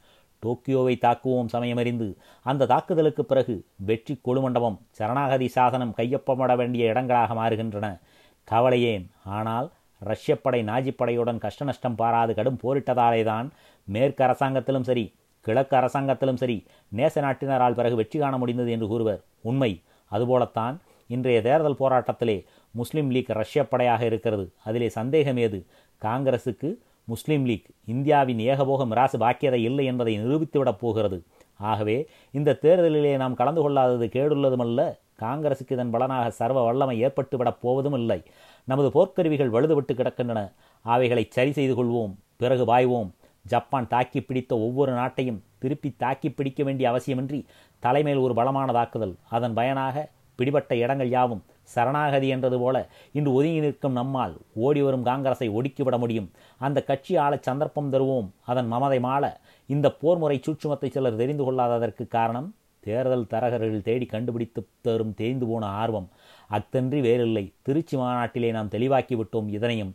டோக்கியோவை 0.45 0.95
தாக்குவோம் 0.97 1.49
சமயமறிந்து 1.53 2.17
அந்த 2.43 2.67
தாக்குதலுக்கு 2.67 3.25
பிறகு 3.25 3.65
வெற்றி 3.77 4.21
கொழுமண்டபம் 4.25 4.79
சரணாகதி 4.91 5.51
சாசனம் 5.55 5.95
கையொப்பமிட 5.97 6.57
வேண்டிய 6.57 6.91
இடங்களாக 6.91 7.35
மாறுகின்றன. 7.35 7.99
கவலையேன் 8.45 9.11
ஆனால் 9.25 9.71
ரஷ்ய 9.99 10.41
படை 10.41 10.65
நாஜி 10.65 10.93
படையுடன் 10.99 11.39
கஷ்ட 11.39 11.65
நஷ்டம் 11.65 11.95
பாராது 11.95 12.35
கடும் 12.35 12.59
போரிட்டதாலேதான் 12.63 13.49
மேற்கு 13.85 14.25
அரசாங்கத்திலும் 14.25 14.83
சரி 14.83 15.15
கிழக்கு 15.41 15.77
அரசாங்கத்திலும் 15.77 16.37
சரி 16.37 16.67
நேச 16.97 17.21
நாட்டினரால் 17.21 17.75
பிறகு 17.75 17.97
வெற்றி 17.97 18.19
காண 18.19 18.39
முடிந்தது 18.39 18.71
என்று 18.71 18.87
கூறுவர். 18.87 19.21
உண்மை 19.41 19.81
அதுபோலத்தான் 20.11 20.81
இன்றைய 21.09 21.43
தேர்தல் 21.43 21.81
போராட்டத்திலே 21.81 22.45
முஸ்லிம் 22.71 23.11
லீக் 23.11 23.31
ரஷ்ய 23.31 23.69
படையாக 23.69 24.05
இருக்கிறது. 24.05 24.53
அதிலே 24.65 24.89
சந்தேகம் 24.89 25.37
ஏது? 25.37 25.67
காங்கிரசுக்கு 26.03 26.77
முஸ்லீம் 27.05 27.45
லீக். 27.45 27.67
இந்தியாவின் 27.85 28.39
ஏகபோக 28.39 28.87
மிராசு 28.87 29.19
பாக்கியதை 29.19 29.61
இல்லை 29.69 29.85
என்பதை 29.85 30.13
நிரூபித்துவிடப் 30.25 30.81
போகிறது. 30.81 31.25
ஆகவே 31.57 32.09
இந்த 32.33 32.59
தேர்தலிலே 32.63 33.17
நாம் 33.17 33.35
கலந்து 33.35 33.61
கொள்ளாதது 33.61 34.07
கேடுள்ளதுமல்ல 34.07 34.81
காங்கிரசுக்கு 35.19 35.73
இதன் 35.73 35.91
பலனாக 35.91 36.31
சர்வ 36.31 36.65
வல்லமை 36.65 37.05
ஏற்பட்டுவிடப் 37.05 37.61
போவதும் 37.61 37.93
இல்லை 37.93 38.23
நமது 38.65 38.89
போர்க்கருவிகள் 38.95 39.55
வலுதுவிட்டு 39.55 39.93
கிடக்கின்றன. 39.93 40.53
அவைகளை 40.83 41.27
சரி 41.31 41.53
செய்து 41.53 41.75
கொள்வோம் 41.75 42.15
பிறகு 42.37 42.65
பாய்வோம். 42.65 43.11
ஜப்பான் 43.47 43.89
தாக்கி 43.89 44.21
பிடித்த 44.21 44.59
ஒவ்வொரு 44.59 44.93
நாட்டையும் 44.93 45.39
திருப்பி 45.59 45.95
தாக்கி 45.97 46.31
பிடிக்க 46.31 46.65
வேண்டிய 46.65 46.87
அவசியமின்றி 46.91 47.45
தலைமையில் 47.79 48.23
ஒரு 48.23 48.35
பலமான 48.35 48.73
தாக்குதல் 48.73 49.15
அதன் 49.29 49.55
பயனாக 49.55 50.11
பிடிபட்ட 50.35 50.77
இடங்கள் 50.77 51.09
யாவும் 51.09 51.43
சரணாகதி 51.63 52.29
என்றது 52.29 52.59
போல 52.59 52.89
இன்று 53.13 53.33
ஒதுங்கி 53.33 53.61
நிற்கும் 53.61 53.93
நம்மால் 53.93 54.37
ஓடி 54.53 54.83
வரும் 54.83 55.05
காங்கிரஸை 55.05 55.51
ஒடுக்கிவிட 55.51 55.99
முடியும். 55.99 56.31
அந்த 56.59 56.83
கட்சி 56.83 57.17
ஆள 57.17 57.39
சந்தர்ப்பம் 57.41 57.93
தருவோம். 57.93 58.29
அதன் 58.45 58.67
மமதை 58.67 59.01
மாள 59.01 59.41
இந்த 59.67 59.95
போர்முறை 60.03 60.41
சூட்சுமத்தை 60.41 60.91
சிலர் 60.91 61.17
தெரிந்து 61.17 61.45
கொள்ளாததற்கு 61.45 62.09
காரணம் 62.09 62.55
தேர்தல் 62.81 63.27
தரகர்கள் 63.31 63.83
தேடி 63.83 64.07
கண்டுபிடித்து 64.07 64.67
தரும் 64.81 65.15
தேய்ந்து 65.15 65.47
போன 65.47 65.67
ஆர்வம். 65.67 66.09
அத்தன்றி 66.51 67.01
வேறில்லை. 67.01 67.53
திருச்சி 67.63 67.97
மாநாட்டிலே 67.97 68.51
நாம் 68.51 68.69
தெளிவாக்கி 68.69 69.15
விட்டோம் 69.15 69.49
இதனையும். 69.49 69.95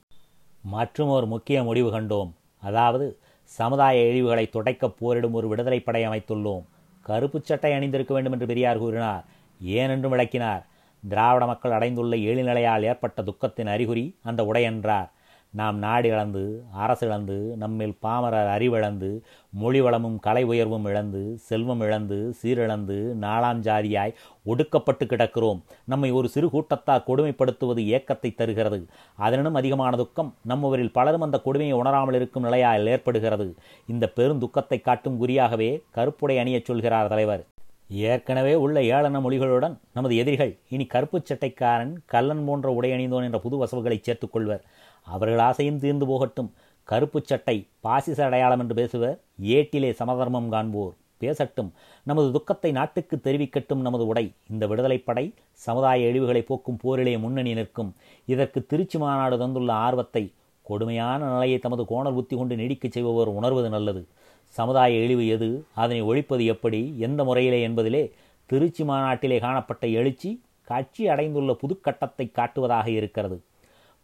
மற்றும் 0.62 1.08
ஒரு 1.08 1.28
முக்கிய 1.28 1.64
முடிவு 1.64 2.02
கண்டோம். 2.02 2.32
அதாவது 2.62 3.18
சமுதாய 3.44 4.04
இழிவுகளை 4.04 4.50
துடைக்கப் 4.50 4.98
போரிடும் 5.00 5.34
ஒரு 5.34 5.48
விடுதலை 5.48 5.80
படை 5.80 6.08
அமைத்துள்ளோம். 6.08 6.64
கருப்பு 7.02 7.40
சட்டை 7.44 7.74
அணிந்திருக்க 7.74 8.14
வேண்டும் 8.14 8.34
என்று 8.34 8.46
பெரியார் 8.46 8.78
கூறினார். 8.78 9.26
ஏனென்றும் 9.62 10.12
விளக்கினார். 10.12 10.66
திராவிட 11.10 11.46
மக்கள் 11.46 11.72
அடைந்துள்ள 11.72 12.16
ஏழிநிலையால் 12.16 12.88
ஏற்பட்ட 12.92 13.22
துக்கத்தின் 13.22 13.72
அறிகுறி 13.76 14.08
அந்த 14.24 14.46
உடை 14.46 14.64
என்றார். 14.64 15.12
நாம் 15.54 15.78
நாடு 15.78 16.08
இழந்து 16.10 16.42
அரசு 16.72 17.08
இழந்து 17.08 17.36
நம்மில் 17.58 17.94
பாமரர் 18.02 18.50
அறிவிழந்து 18.56 19.10
மொழி 19.50 19.82
வளமும் 19.82 20.18
கலை 20.20 20.44
உயர்வும் 20.44 20.86
இழந்து 20.86 21.22
செல்வம் 21.38 21.82
இழந்து 21.82 22.18
சீரிழந்து 22.42 22.98
நாலாம் 23.22 23.62
ஜாதியாய் 23.68 24.16
ஒடுக்கப்பட்டு 24.46 25.06
கிடக்கிறோம். 25.06 25.62
நம்மை 25.86 26.12
ஒரு 26.12 26.28
சிறு 26.28 26.50
கூட்டத்தால் 26.50 27.06
கொடுமைப்படுத்துவது 27.08 27.84
ஏக்கத்தை 27.98 28.36
தருகிறது. 28.36 28.86
அதனினும் 29.16 29.54
அதிகமான 29.54 29.96
துக்கம் 29.96 30.36
நம்மவரில் 30.50 30.96
பலரும் 31.00 31.22
அந்த 31.22 31.40
கொடுமையை 31.40 31.78
உணராமல் 31.78 32.14
இருக்கும் 32.14 32.44
நிலையால் 32.44 32.88
ஏற்படுகிறது. 32.88 33.56
இந்த 33.88 34.12
பெருந்துக்கத்தை 34.16 34.82
காட்டும் 34.82 35.20
குறியாகவே 35.22 35.72
கருப்புடை 35.96 36.38
அணியச் 36.44 36.66
சொல்கிறார் 36.66 37.08
தலைவர். 37.08 37.46
ஏற்கனவே 37.90 38.54
உள்ள 38.56 38.80
ஏளன 38.80 39.20
மொழிகளுடன் 39.20 39.78
நமது 39.94 40.16
எதிரிகள் 40.16 40.58
இனி 40.70 40.86
கருப்புச் 40.86 41.34
சட்டைக்காரன் 41.34 41.94
கல்லன் 42.06 42.46
போன்ற 42.46 42.72
உடை 42.72 42.92
அணிந்தோன் 42.92 43.24
என்ற 43.24 43.40
புது 43.40 43.58
வசவுகளை 43.58 44.00
சேர்த்துக் 44.02 44.32
கொள்வர் 44.32 44.64
அவர்கள் 45.02 45.38
ஆசையும் 45.38 45.80
தீர்ந்து 45.80 46.06
போகட்டும். 46.06 46.54
கருப்புச் 46.84 47.26
சட்டை 47.26 47.68
பாசிச 47.80 48.26
அடையாளம் 48.26 48.60
என்று 48.60 48.76
பேசுவர். 48.76 49.18
ஏட்டிலே 49.42 49.92
சமதர்மம் 49.92 50.50
காண்போர். 50.50 50.94
பேசட்டும். 51.20 51.72
நமது 52.04 52.32
துக்கத்தை 52.32 52.72
நாட்டுக்கு 52.72 53.20
தெரிவிக்கட்டும் 53.24 53.82
நமது 53.82 54.08
உடை. 54.08 54.32
இந்த 54.50 54.68
விடுதலைப்படை 54.68 55.34
சமுதாய 55.52 56.08
இழிவுகளை 56.08 56.42
போக்கும் 56.42 56.78
போரிலே 56.78 57.18
முன்னணி 57.18 57.54
நிற்கும். 57.54 57.96
இதற்கு 58.26 58.66
திருச்சி 58.66 59.00
மாநாடு 59.00 59.38
தந்துள்ள 59.38 59.74
ஆர்வத்தை 59.74 60.32
கொடுமையான 60.62 61.32
நிலையை 61.32 61.60
தமது 61.60 61.86
கோணல் 61.86 62.14
புத்தி 62.14 62.36
கொண்டு 62.36 62.56
நீடிக்கச் 62.56 62.92
செய்பவர் 62.92 63.28
உணர்வது 63.28 63.70
நல்லது. 63.70 64.08
சமுதாய 64.48 65.04
இழிவு 65.04 65.28
எது? 65.28 65.66
அதனை 65.76 66.04
ஒழிப்பது 66.04 66.46
எப்படி? 66.46 66.96
எந்த 66.98 67.24
முறையிலே 67.24 67.68
என்பதிலே 67.68 68.12
திருச்சி 68.46 68.84
மாநாட்டிலே 68.84 69.40
காணப்பட்ட 69.40 69.88
எழுச்சி 69.88 70.42
கட்சி 70.64 71.08
அடைந்துள்ள 71.08 71.56
புதுக்கட்டத்தை 71.62 72.32
காட்டுவதாக 72.32 72.88
இருக்கிறது. 72.88 73.42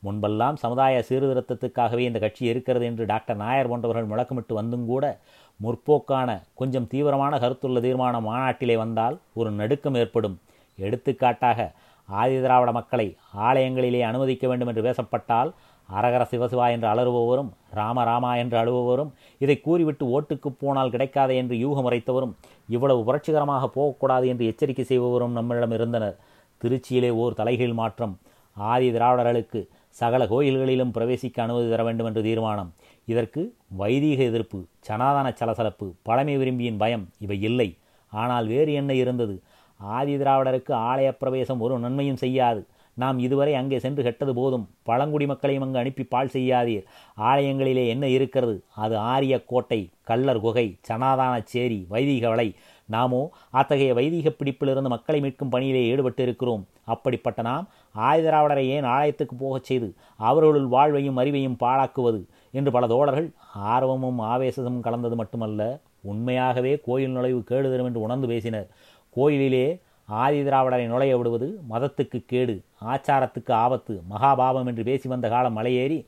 முன்பெல்லாம் 0.04 0.56
சமுதாய 0.56 1.04
சீர்திருத்தத்துக்காகவே 1.10 1.98
இந்த 1.98 2.20
கட்சி 2.20 2.46
இருக்கிறது 2.46 2.86
என்று 2.86 3.06
டாக்டர் 3.06 3.36
நாயர் 3.36 3.68
போன்றவர்கள் 3.68 4.08
முழக்கமிட்டு 4.08 4.54
வந்தும் 4.54 4.86
கூட 4.86 5.20
முற்போக்கான 5.60 6.44
கொஞ்சம் 6.54 6.88
தீவிரமான 6.88 7.38
கருத்துள்ள 7.38 7.80
தீர்மானம் 7.80 8.24
மாநாட்டிலே 8.24 8.78
வந்தால் 8.78 9.20
ஒரு 9.34 9.52
நடுக்கம் 9.52 9.96
ஏற்படும். 9.96 10.40
எடுத்துக்காட்டாக 10.76 11.72
ஆதி 12.06 12.42
திராவிட 12.42 12.72
மக்களை 12.72 13.16
ஆலயங்களிலே 13.38 14.02
அனுமதிக்க 14.02 14.48
வேண்டும் 14.48 14.68
என்று 14.68 14.82
பேசப்பட்டால் 14.82 15.54
அரகர 15.90 16.24
சிவசிவா 16.32 16.68
என்று 16.75 16.88
அலறுபவரும் 16.92 17.50
ராம 17.80 18.04
ராமா 18.10 18.32
என்று 18.42 18.58
அழுபவரும் 18.62 19.12
இதை 19.44 19.56
கூறிவிட்டு 19.62 20.06
ஓட்டுக்கு 20.16 20.50
போனால் 20.62 20.94
கிடைக்காதே 20.94 21.36
என்று 21.42 21.56
யூகம் 21.63 21.88
உரைத்தவரும் 21.90 22.34
இவ்வளவு 22.70 23.02
புரட்சிகரமாக 23.08 23.68
போகக்கூடாது 23.78 24.28
என்று 24.28 24.46
எச்சரிக்கை 24.46 24.86
செய்பவரும் 24.86 25.36
நம்மிடம் 25.38 25.75
இருந்தனர். 25.78 26.16
திருச்சியிலே 26.62 27.12
ஓர் 27.22 27.38
தலைகீழ் 27.40 27.80
மாற்றம். 27.82 28.13
ஆதி 28.58 28.90
திராவிடர்களுக்கு 28.92 29.60
சகல 30.00 30.25
கோயில்களிலும் 30.25 30.94
பிரவேசிக்க 30.96 31.38
அனுமதி 31.46 31.68
தர 31.70 31.82
வேண்டும் 31.84 32.08
என்று 32.10 32.22
தீர்மானம். 32.28 32.70
இதற்கு 33.06 33.42
வைதீக 33.82 34.20
எதிர்ப்பு 34.24 34.60
சனாதன 34.88 35.28
சலசலப்பு 35.40 35.88
பழமை 36.04 36.36
விரும்பியின் 36.38 36.78
பயம் 36.78 37.06
இவை 37.20 37.38
இல்லை. 37.42 37.70
ஆனால் 38.13 38.48
வேறு 38.48 38.74
என்ன 38.74 38.94
இருந்தது? 38.94 39.36
ஆதி 39.80 40.13
திராவிடருக்கு 40.18 40.74
ஆலய 40.90 41.10
பிரவேசம் 41.12 41.62
ஒரு 41.62 41.80
நன்மையும் 41.80 42.22
செய்யாது. 42.24 42.62
நாம் 42.94 43.20
இதுவரை 43.20 43.56
அங்கே 43.56 43.80
சென்று 43.80 44.04
கெட்டது 44.04 44.34
போதும். 44.34 44.70
பழங்குடி 44.84 45.26
மக்களையும் 45.26 45.64
அங்கு 45.64 45.80
அனுப்பி 45.80 46.04
பால் 46.04 46.28
செய்யாதீர். 46.28 46.84
ஆலயங்களிலே 47.18 47.88
என்ன 47.88 48.08
இருக்கிறது? 48.08 48.64
அது 48.76 48.98
ஆரிய 48.98 49.44
கோட்டை 49.44 49.90
கள்ளர் 50.04 50.40
குகை 50.40 50.78
சனாதான 50.88 51.44
சேரி 51.44 51.86
வைதிக 51.90 52.30
வலை 52.30 52.56
நாமோ 52.86 53.32
அத்தகைய 53.50 53.94
வைதிக 53.94 54.30
பிடிப்பிலிருந்து 54.30 54.88
மக்களை 54.88 55.22
மீட்கும் 55.22 55.50
பணியிலே 55.50 55.84
ஈடுபட்டு 55.84 56.24
இருக்கிறோம் 56.24 56.68
அப்படிப்பட்ட 56.84 57.42
நாம் 57.42 57.70
ஆயுதராவடரை 57.96 58.66
ஏன் 58.68 58.84
ஆலயத்துக்கு 58.84 59.36
போகச் 59.40 59.64
செய்து 59.64 59.94
அவர்களுள் 60.18 60.66
வாழ்வையும் 60.66 61.18
அறிவையும் 61.18 61.60
பாழாக்குவது 61.60 62.26
என்று 62.52 62.72
பல 62.72 62.88
தோழர்கள் 62.88 63.32
ஆர்வமும் 63.54 64.20
ஆவேசமும் 64.20 64.82
கலந்தது 64.82 65.16
மட்டுமல்ல 65.16 65.80
உண்மையாகவே 66.02 66.80
கோயில் 66.86 67.12
நுழைவு 67.12 67.44
கேடு 67.44 67.72
தரும் 67.72 67.86
என்று 67.86 68.02
உணர்ந்து 68.02 68.28
பேசினர். 68.28 68.68
கோயிலிலே 69.10 69.80
ஆதி 70.10 70.39
திராவிடரை 70.43 70.86
நுழைய 70.88 71.17
விடுவது 71.17 71.48
மதத்துக்கு 71.69 72.19
கேடு 72.25 72.55
ஆச்சாரத்துக்கு 72.93 73.51
ஆபத்து 73.51 73.93
மகாபாபம் 74.10 74.67
என்று 74.72 74.83
பேசி 74.83 75.07
வந்த 75.07 75.29
காலம் 75.29 75.57
மலையேறி 75.57 76.00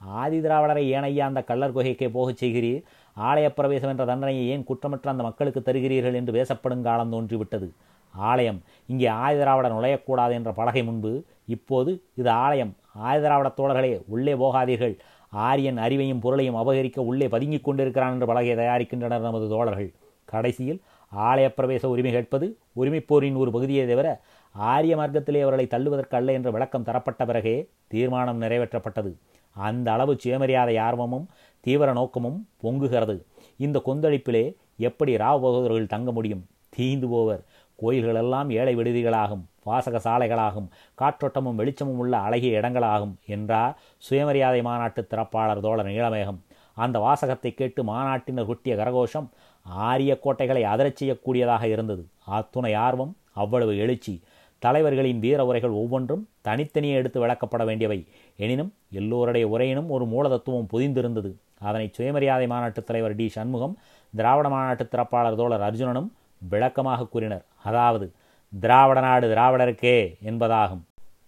ஆதி 0.00 0.38
திராவிடரை 0.38 0.84
ஏனையா 0.96 1.24
அந்த 1.30 1.40
கள்ளர் 1.48 1.74
குகைக்கே 1.76 2.08
போகச் 2.08 2.40
செய்கிறீர்? 2.42 2.82
ஆலய 3.16 3.48
பிரவேசம் 3.48 3.90
என்ற 3.92 4.04
தண்டனையை 4.04 4.44
ஏன் 4.48 4.64
குற்றமற்ற 4.64 5.08
அந்த 5.12 5.22
மக்களுக்கு 5.22 5.60
தருகிறீர்கள் 5.60 6.18
என்று 6.20 6.32
பேசப்படும் 6.32 6.82
காலம் 6.82 7.12
தோன்றிவிட்டது. 7.12 7.68
ஆலயம் 8.14 8.58
இங்கே 8.86 9.06
ஆயுதராவிடர் 9.06 9.76
நுழையக்கூடாது 9.76 10.32
என்ற 10.38 10.52
பலகை 10.52 10.82
முன்பு 10.84 11.12
இப்போது 11.46 11.90
இது 12.14 12.30
ஆலயம். 12.30 12.72
ஆயுதராவிட 13.08 13.48
தோழர்களே 13.60 13.92
உள்ளே 14.06 14.34
போகாதீர்கள். 14.34 14.96
ஆரியன் 15.30 15.78
அறிவையும் 15.78 16.20
பொருளையும் 16.20 16.58
அபகரிக்க 16.62 16.98
உள்ளே 17.10 17.28
பதுங்கிக் 17.28 17.64
கொண்டிருக்கிறான் 17.64 18.12
என்று 18.12 18.28
பலகையை 18.32 18.56
தயாரிக்கின்றனர் 18.62 19.26
நமது 19.28 19.48
தோழர்கள். 19.48 19.90
கடைசியில் 20.24 20.80
ஆலய 21.14 21.46
பிரவேச 21.56 21.84
உரிமை 21.84 22.12
கேட்பது 22.12 22.46
உரிமைப்போரின் 22.76 23.36
ஒரு 23.36 23.50
பகுதியை 23.50 23.86
தவிர 23.86 24.08
ஆரிய 24.54 24.96
மார்க்கத்திலே 24.96 25.40
அவர்களை 25.40 25.66
தள்ளுவதற்கு 25.66 26.16
அல்ல 26.16 26.32
என்ற 26.32 26.50
விளக்கம் 26.50 26.82
தரப்பட்ட 26.82 27.24
பிறகே 27.24 27.68
தீர்மானம் 27.88 28.42
நிறைவேற்றப்பட்டது. 28.42 29.12
அந்த 29.56 29.92
அளவு 29.92 30.16
சுயமரியாதை 30.18 30.76
ஆர்வமும் 30.78 31.26
தீவிர 31.60 31.92
நோக்கமும் 31.92 32.48
பொங்குகிறது. 32.62 33.16
இந்த 33.56 33.82
கொந்தளிப்பிலே 33.86 34.44
எப்படி 34.76 35.16
ராவ் 35.16 35.42
பகதூர்கள் 35.42 35.86
தங்க 35.86 36.12
முடியும்? 36.12 36.44
தீந்து 36.76 37.08
போவர். 37.08 37.42
கோயில்களெல்லாம் 37.82 38.50
ஏழை 38.50 38.74
விடுதிகளாகும் 38.76 39.44
வாசக 39.64 39.98
சாலைகளாகும் 39.98 40.68
காற்றோட்டமும் 41.00 41.54
வெளிச்சமும் 41.54 41.98
உள்ள 41.98 42.18
அழகிய 42.18 42.60
இடங்களாகும் 42.60 43.14
என்றார் 43.26 43.76
சுயமரியாதை 43.98 44.62
மாநாட்டு 44.62 45.06
திறப்பாளர் 45.10 45.60
தோழர் 45.60 45.86
நீளமேகம் 45.86 46.40
அந்த 46.76 46.98
வாசகத்தை 46.98 47.54
கேட்டு 47.54 47.84
மாநாட்டினர் 47.84 48.44
குட்டிய 48.44 48.76
கரகோஷம் 48.76 49.28
ஆரிய 49.64 50.18
கோட்டைகளை 50.18 50.64
அதரச் 50.64 51.04
செய்யக்கூடியதாக 51.04 51.62
இருந்தது. 51.62 52.06
அத்துணை 52.26 52.74
ஆர்வம் 52.74 53.16
அவ்வளவு 53.32 53.78
எழுச்சி. 53.78 54.22
தலைவர்களின் 54.58 55.18
வீர 55.18 55.46
உரைகள் 55.46 55.70
ஒவ்வொன்றும் 55.70 56.28
தனித்தனியே 56.40 56.94
எடுத்து 56.94 57.26
விளக்கப்பட 57.26 57.64
வேண்டியவை. 57.64 58.06
எனினும் 58.36 58.74
எல்லோருடைய 58.90 59.48
உரையினும் 59.48 59.88
ஒரு 59.88 60.06
மூலதத்துவம் 60.06 60.68
புதிந்திருந்தது. 60.72 61.34
அதனை 61.60 61.90
சுயமரியாதை 61.92 62.46
மாநாட்டுத் 62.46 62.86
தலைவர் 62.86 63.16
டி. 63.16 63.28
சண்முகம் 63.28 63.78
திராவிட 64.16 64.48
மாநாட்டு 64.48 64.88
திறப்பாளர் 64.90 65.36
தோழர் 65.36 65.60
அர்ஜுனனும் 65.60 66.10
விளக்கமாக 66.48 67.06
கூறினர். 67.06 67.44
அதாவது 67.64 68.12
திராவிட 68.60 69.00
நாடு 69.00 69.34
திராவிடருக்கே 69.34 70.16
என்பதாகும். 70.24 70.82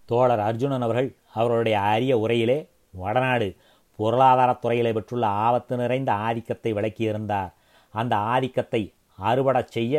தோழர் 0.05 0.41
அர்ஜுனன் 0.41 0.83
அவர்கள் 0.83 1.15
அவருடைய 1.33 1.81
அரிய 1.81 2.19
உரையிலே 2.19 2.69
வடநாடு 2.91 3.57
பொருளாதாரத் 3.99 4.59
துறையிலே 4.59 4.93
பெற்றுள்ள 4.93 5.27
ஆபத்து 5.27 5.77
நிறைந்த 5.77 6.13
ஆதிக்கத்தை 6.13 6.73
விளக்கியிருந்தார். 6.73 7.53
அந்த 8.01 8.15
ஆதிக்கத்தை 8.35 8.83
அறுபடச் 9.19 9.75
செய்ய 9.77 9.95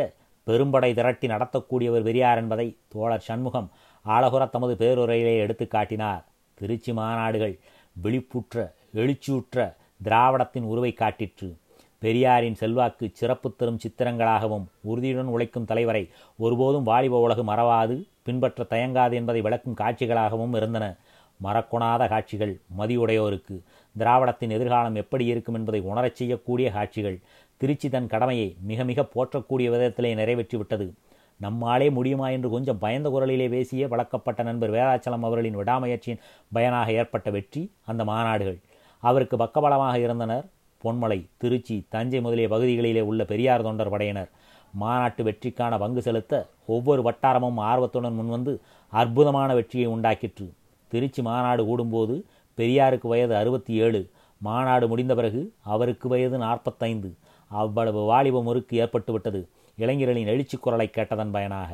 பெரும்படை 0.46 0.90
திரட்டி 0.98 1.26
நடத்தக்கூடியவர் 1.28 2.06
பெரியார் 2.08 2.40
என்பதை 2.42 2.66
தோழர் 2.92 3.26
சண்முகம் 3.28 3.68
ஆலகுர 4.04 4.42
தமது 4.54 4.74
பேருரையிலே 4.82 5.34
எடுத்து 5.44 5.64
காட்டினார். 5.68 6.22
திருச்சி 6.58 6.92
மாநாடுகள் 6.98 7.54
விழிப்புற்ற 8.04 8.56
எழுச்சியுற்ற 9.00 9.66
திராவிடத்தின் 10.06 10.66
உருவை 10.72 10.92
காட்டிற்று. 11.00 11.48
பெரியாரின் 12.02 12.58
செல்வாக்கு 12.60 13.06
சிறப்பு 13.20 13.48
தரும் 13.60 13.80
சித்திரங்களாகவும் 13.84 14.66
உறுதியுடன் 14.90 15.32
உழைக்கும் 15.34 15.68
தலைவரை 15.70 16.02
ஒருபோதும் 16.44 16.88
வாலிப 16.90 17.20
உலகு 17.26 17.44
மறவாது 17.50 17.96
பின்பற்ற 18.26 18.66
தயங்காது 18.72 19.14
என்பதை 19.20 19.40
விளக்கும் 19.46 19.78
காட்சிகளாகவும் 19.80 20.56
இருந்தன. 20.60 20.86
மறக்கொணாத 21.40 22.02
காட்சிகள் 22.12 22.54
மதியுடையோருக்கு. 22.78 23.56
திராவிடத்தின் 23.98 24.54
எதிர்காலம் 24.56 24.94
எப்படி 24.94 25.24
இருக்கும் 25.26 25.54
என்பதை 25.54 25.80
உணரச் 25.80 26.18
செய்யக்கூடிய 26.20 26.70
காட்சிகள் 26.70 27.18
திருச்சி 27.60 27.88
தன் 27.88 28.06
கடமையை 28.06 28.48
மிக 28.62 28.84
மிக 28.84 29.06
போற்றக்கூடிய 29.14 29.68
விதத்திலே 29.74 30.10
நிறைவேற்றிவிட்டது. 30.20 30.86
நம்மாலே 31.40 31.90
முடியுமா 31.90 32.28
என்று 32.28 32.48
கொஞ்சம் 32.50 32.78
பயந்த 32.78 33.08
குரலிலே 33.10 33.48
பேசிய 33.48 33.88
வளர்க்கப்பட்ட 33.88 34.42
நண்பர் 34.42 34.70
வேதாச்சலம் 34.70 35.26
அவர்களின் 35.26 35.56
விடாமுயற்சியின் 35.56 36.22
பயனாக 36.52 36.92
ஏற்பட்ட 36.92 37.30
வெற்றி 37.30 37.62
அந்த 37.84 38.04
மாநாடுகள். 38.04 38.58
அவருக்கு 39.02 39.36
பக்கபலமாக 39.36 39.98
இருந்தனர் 39.98 40.46
பொன்மலை 40.84 41.18
திருச்சி 41.36 41.76
தஞ்சை 41.88 42.20
முதலிய 42.20 42.48
பகுதிகளிலே 42.48 43.00
உள்ள 43.00 43.24
பெரியார் 43.24 43.62
தொண்டர் 43.62 43.90
படையினர். 43.90 44.30
மாநாட்டு 44.72 45.22
வெற்றிக்கான 45.24 45.78
பங்கு 45.78 46.02
செலுத்த 46.02 46.46
ஒவ்வொரு 46.66 47.02
வட்டாரமும் 47.02 47.60
ஆர்வத்துடன் 47.70 48.18
முன்வந்து 48.18 48.52
அற்புதமான 48.92 49.54
வெற்றியை 49.54 49.88
உண்டாக்கிற்று. 49.88 50.46
திருச்சி 50.92 51.22
மாநாடு 51.22 51.62
கூடும்போது 51.70 52.14
பெரியாருக்கு 52.58 53.08
வயது 53.08 53.34
அறுபத்தி 53.36 53.74
ஏழு. 53.74 54.00
மாநாடு 54.38 54.88
முடிந்த 54.88 55.14
பிறகு 55.14 55.40
அவருக்கு 55.62 56.08
வயது 56.08 56.38
நாற்பத்தைந்து. 56.38 57.10
அவ்வளவு 57.46 58.00
வாலிப 58.04 58.42
முறுக்கு 58.42 58.74
ஏற்பட்டுவிட்டது. 58.84 59.40
இளைஞர்களின் 59.76 60.26
எழுச்சி 60.26 60.56
குரலை 60.58 60.90
கேட்டதன் 60.90 61.30
பயனாக. 61.30 61.70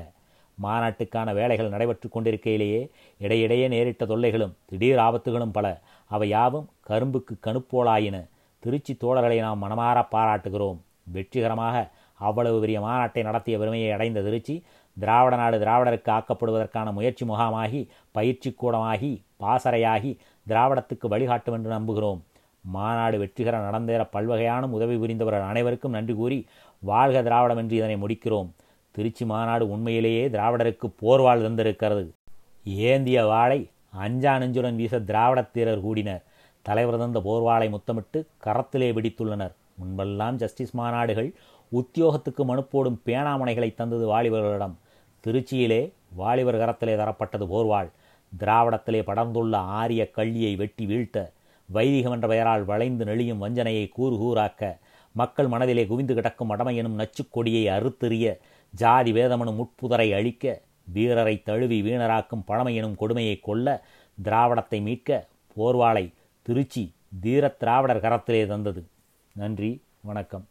மாநாட்டுக்கான 0.62 1.34
வேலைகள் 1.34 1.68
நடைபெற்று 1.68 2.08
கொண்டிருக்கையிலேயே 2.08 2.90
இடையிடையே 3.18 3.68
நேரிட்ட 3.68 4.04
தொல்லைகளும் 4.04 4.54
திடீர் 4.66 4.98
ஆபத்துகளும் 4.98 5.52
பல. 5.52 5.80
அவை 6.06 6.28
யாவும் 6.28 6.68
கரும்புக்கு 6.88 7.34
கணுப்போலாயின. 7.46 8.28
திருச்சி 8.58 8.96
தோழர்களை 9.00 9.38
நாம் 9.38 9.62
மனமாற 9.62 9.98
பாராட்டுகிறோம். 10.10 10.78
வெற்றிகரமாக 11.12 11.90
அவ்வளவு 12.18 12.60
பெரிய 12.60 12.80
மாநாட்டை 12.80 13.22
நடத்திய 13.22 13.58
பெருமையை 13.58 13.90
அடைந்த 13.90 14.22
திருச்சி 14.22 14.64
திராவிட 15.00 15.36
நாடு 15.36 15.58
திராவிடருக்கு 15.58 16.10
ஆக்கப்படுவதற்கான 16.10 16.92
முயற்சி 16.92 17.26
முகாமாகி 17.26 17.88
பயிற்சி 18.10 18.50
கூடமாகி 18.52 19.22
பாசறையாகி 19.40 20.16
திராவிடத்துக்கு 20.48 21.08
வழிகாட்டும் 21.08 21.54
என்று 21.54 21.70
நம்புகிறோம். 21.70 22.20
மாநாடு 22.62 23.18
வெற்றிகர 23.18 23.56
நடந்தேற 23.58 24.02
பல்வகையான 24.12 24.68
உதவி 24.70 24.96
புரிந்தவர்கள் 24.96 25.50
அனைவருக்கும் 25.50 25.96
நன்றி 25.96 26.14
கூறி 26.14 26.38
வாழ்க 26.80 27.22
திராவிடம் 27.22 27.56
என்று 27.56 27.76
இதனை 27.76 27.96
முடிக்கிறோம். 27.96 28.50
திருச்சி 28.90 29.24
மாநாடு 29.24 29.64
உண்மையிலேயே 29.70 30.28
திராவிடருக்கு 30.28 30.88
போர்வாள் 31.02 31.44
தந்திருக்கிறது. 31.46 32.04
ஏந்திய 32.64 33.24
வாளை 33.24 33.68
அஞ்சா 33.90 34.38
நெஞ்சுடன் 34.38 34.76
வீச 34.76 35.00
திராவிட 35.00 35.42
தீரர் 35.42 35.80
கூடினர். 35.80 36.22
தலைவர் 36.62 36.98
தந்த 36.98 37.18
போர்வாளை 37.18 37.70
முத்தமிட்டு 37.70 38.26
கரத்திலே 38.44 38.88
பிடித்துள்ளனர் 38.98 39.54
முன்பெல்லாம் 39.80 40.34
ஜஸ்டிஸ் 40.34 40.76
மாநாடுகள் 40.76 41.32
உத்தியோகத்துக்கு 41.72 42.42
மனுப்போடும் 42.50 42.98
பேனாமனைகளை 43.06 43.74
தந்தது 43.74 44.06
வாலிபர்களிடம். 44.12 44.74
திருச்சியிலே 45.26 45.92
வாலிபர் 46.16 46.60
கரத்திலே 46.62 46.94
தரப்பட்டது 47.00 47.46
போர்வாள் 47.52 47.88
திராவிடத்திலே 48.38 49.02
படர்ந்துள்ள 49.02 49.54
ஆரிய 49.54 50.10
கள்ளியை 50.10 50.56
வெட்டி 50.56 50.86
வீழ்த்த 50.86 51.32
வைதிகம் 51.66 52.12
என்ற 52.12 52.28
பெயரால் 52.28 52.64
வளைந்து 52.64 53.04
நெளியும் 53.04 53.38
வஞ்சனையை 53.38 53.88
கூறு 53.88 54.16
கூறாக்க 54.16 54.78
மக்கள் 55.12 55.46
மனதிலே 55.46 55.86
குவிந்து 55.86 56.14
கிடக்கும் 56.14 56.50
அடமை 56.50 56.76
எனும் 56.76 56.98
நச்சுக்கொடியை 56.98 57.68
அறுத்தெறிய 57.68 58.38
ஜாதி 58.70 59.12
வேதமனும் 59.12 59.56
முட்புதரை 59.56 60.14
அழிக்க 60.14 60.60
வீரரை 60.84 61.42
தழுவி 61.42 61.82
வீணராக்கும் 61.82 62.42
பழமை 62.46 62.76
எனும் 62.76 62.96
கொடுமையை 62.96 63.40
கொல்ல 63.40 63.84
திராவிடத்தை 64.24 64.80
மீட்க 64.80 65.26
போர்வாளை 65.56 66.12
திருச்சி 66.42 66.92
தீரத் 67.22 67.58
திராவிடர் 67.58 68.00
கரத்திலே 68.00 68.46
தந்தது. 68.46 68.86
நன்றி 69.32 69.82
வணக்கம். 70.00 70.46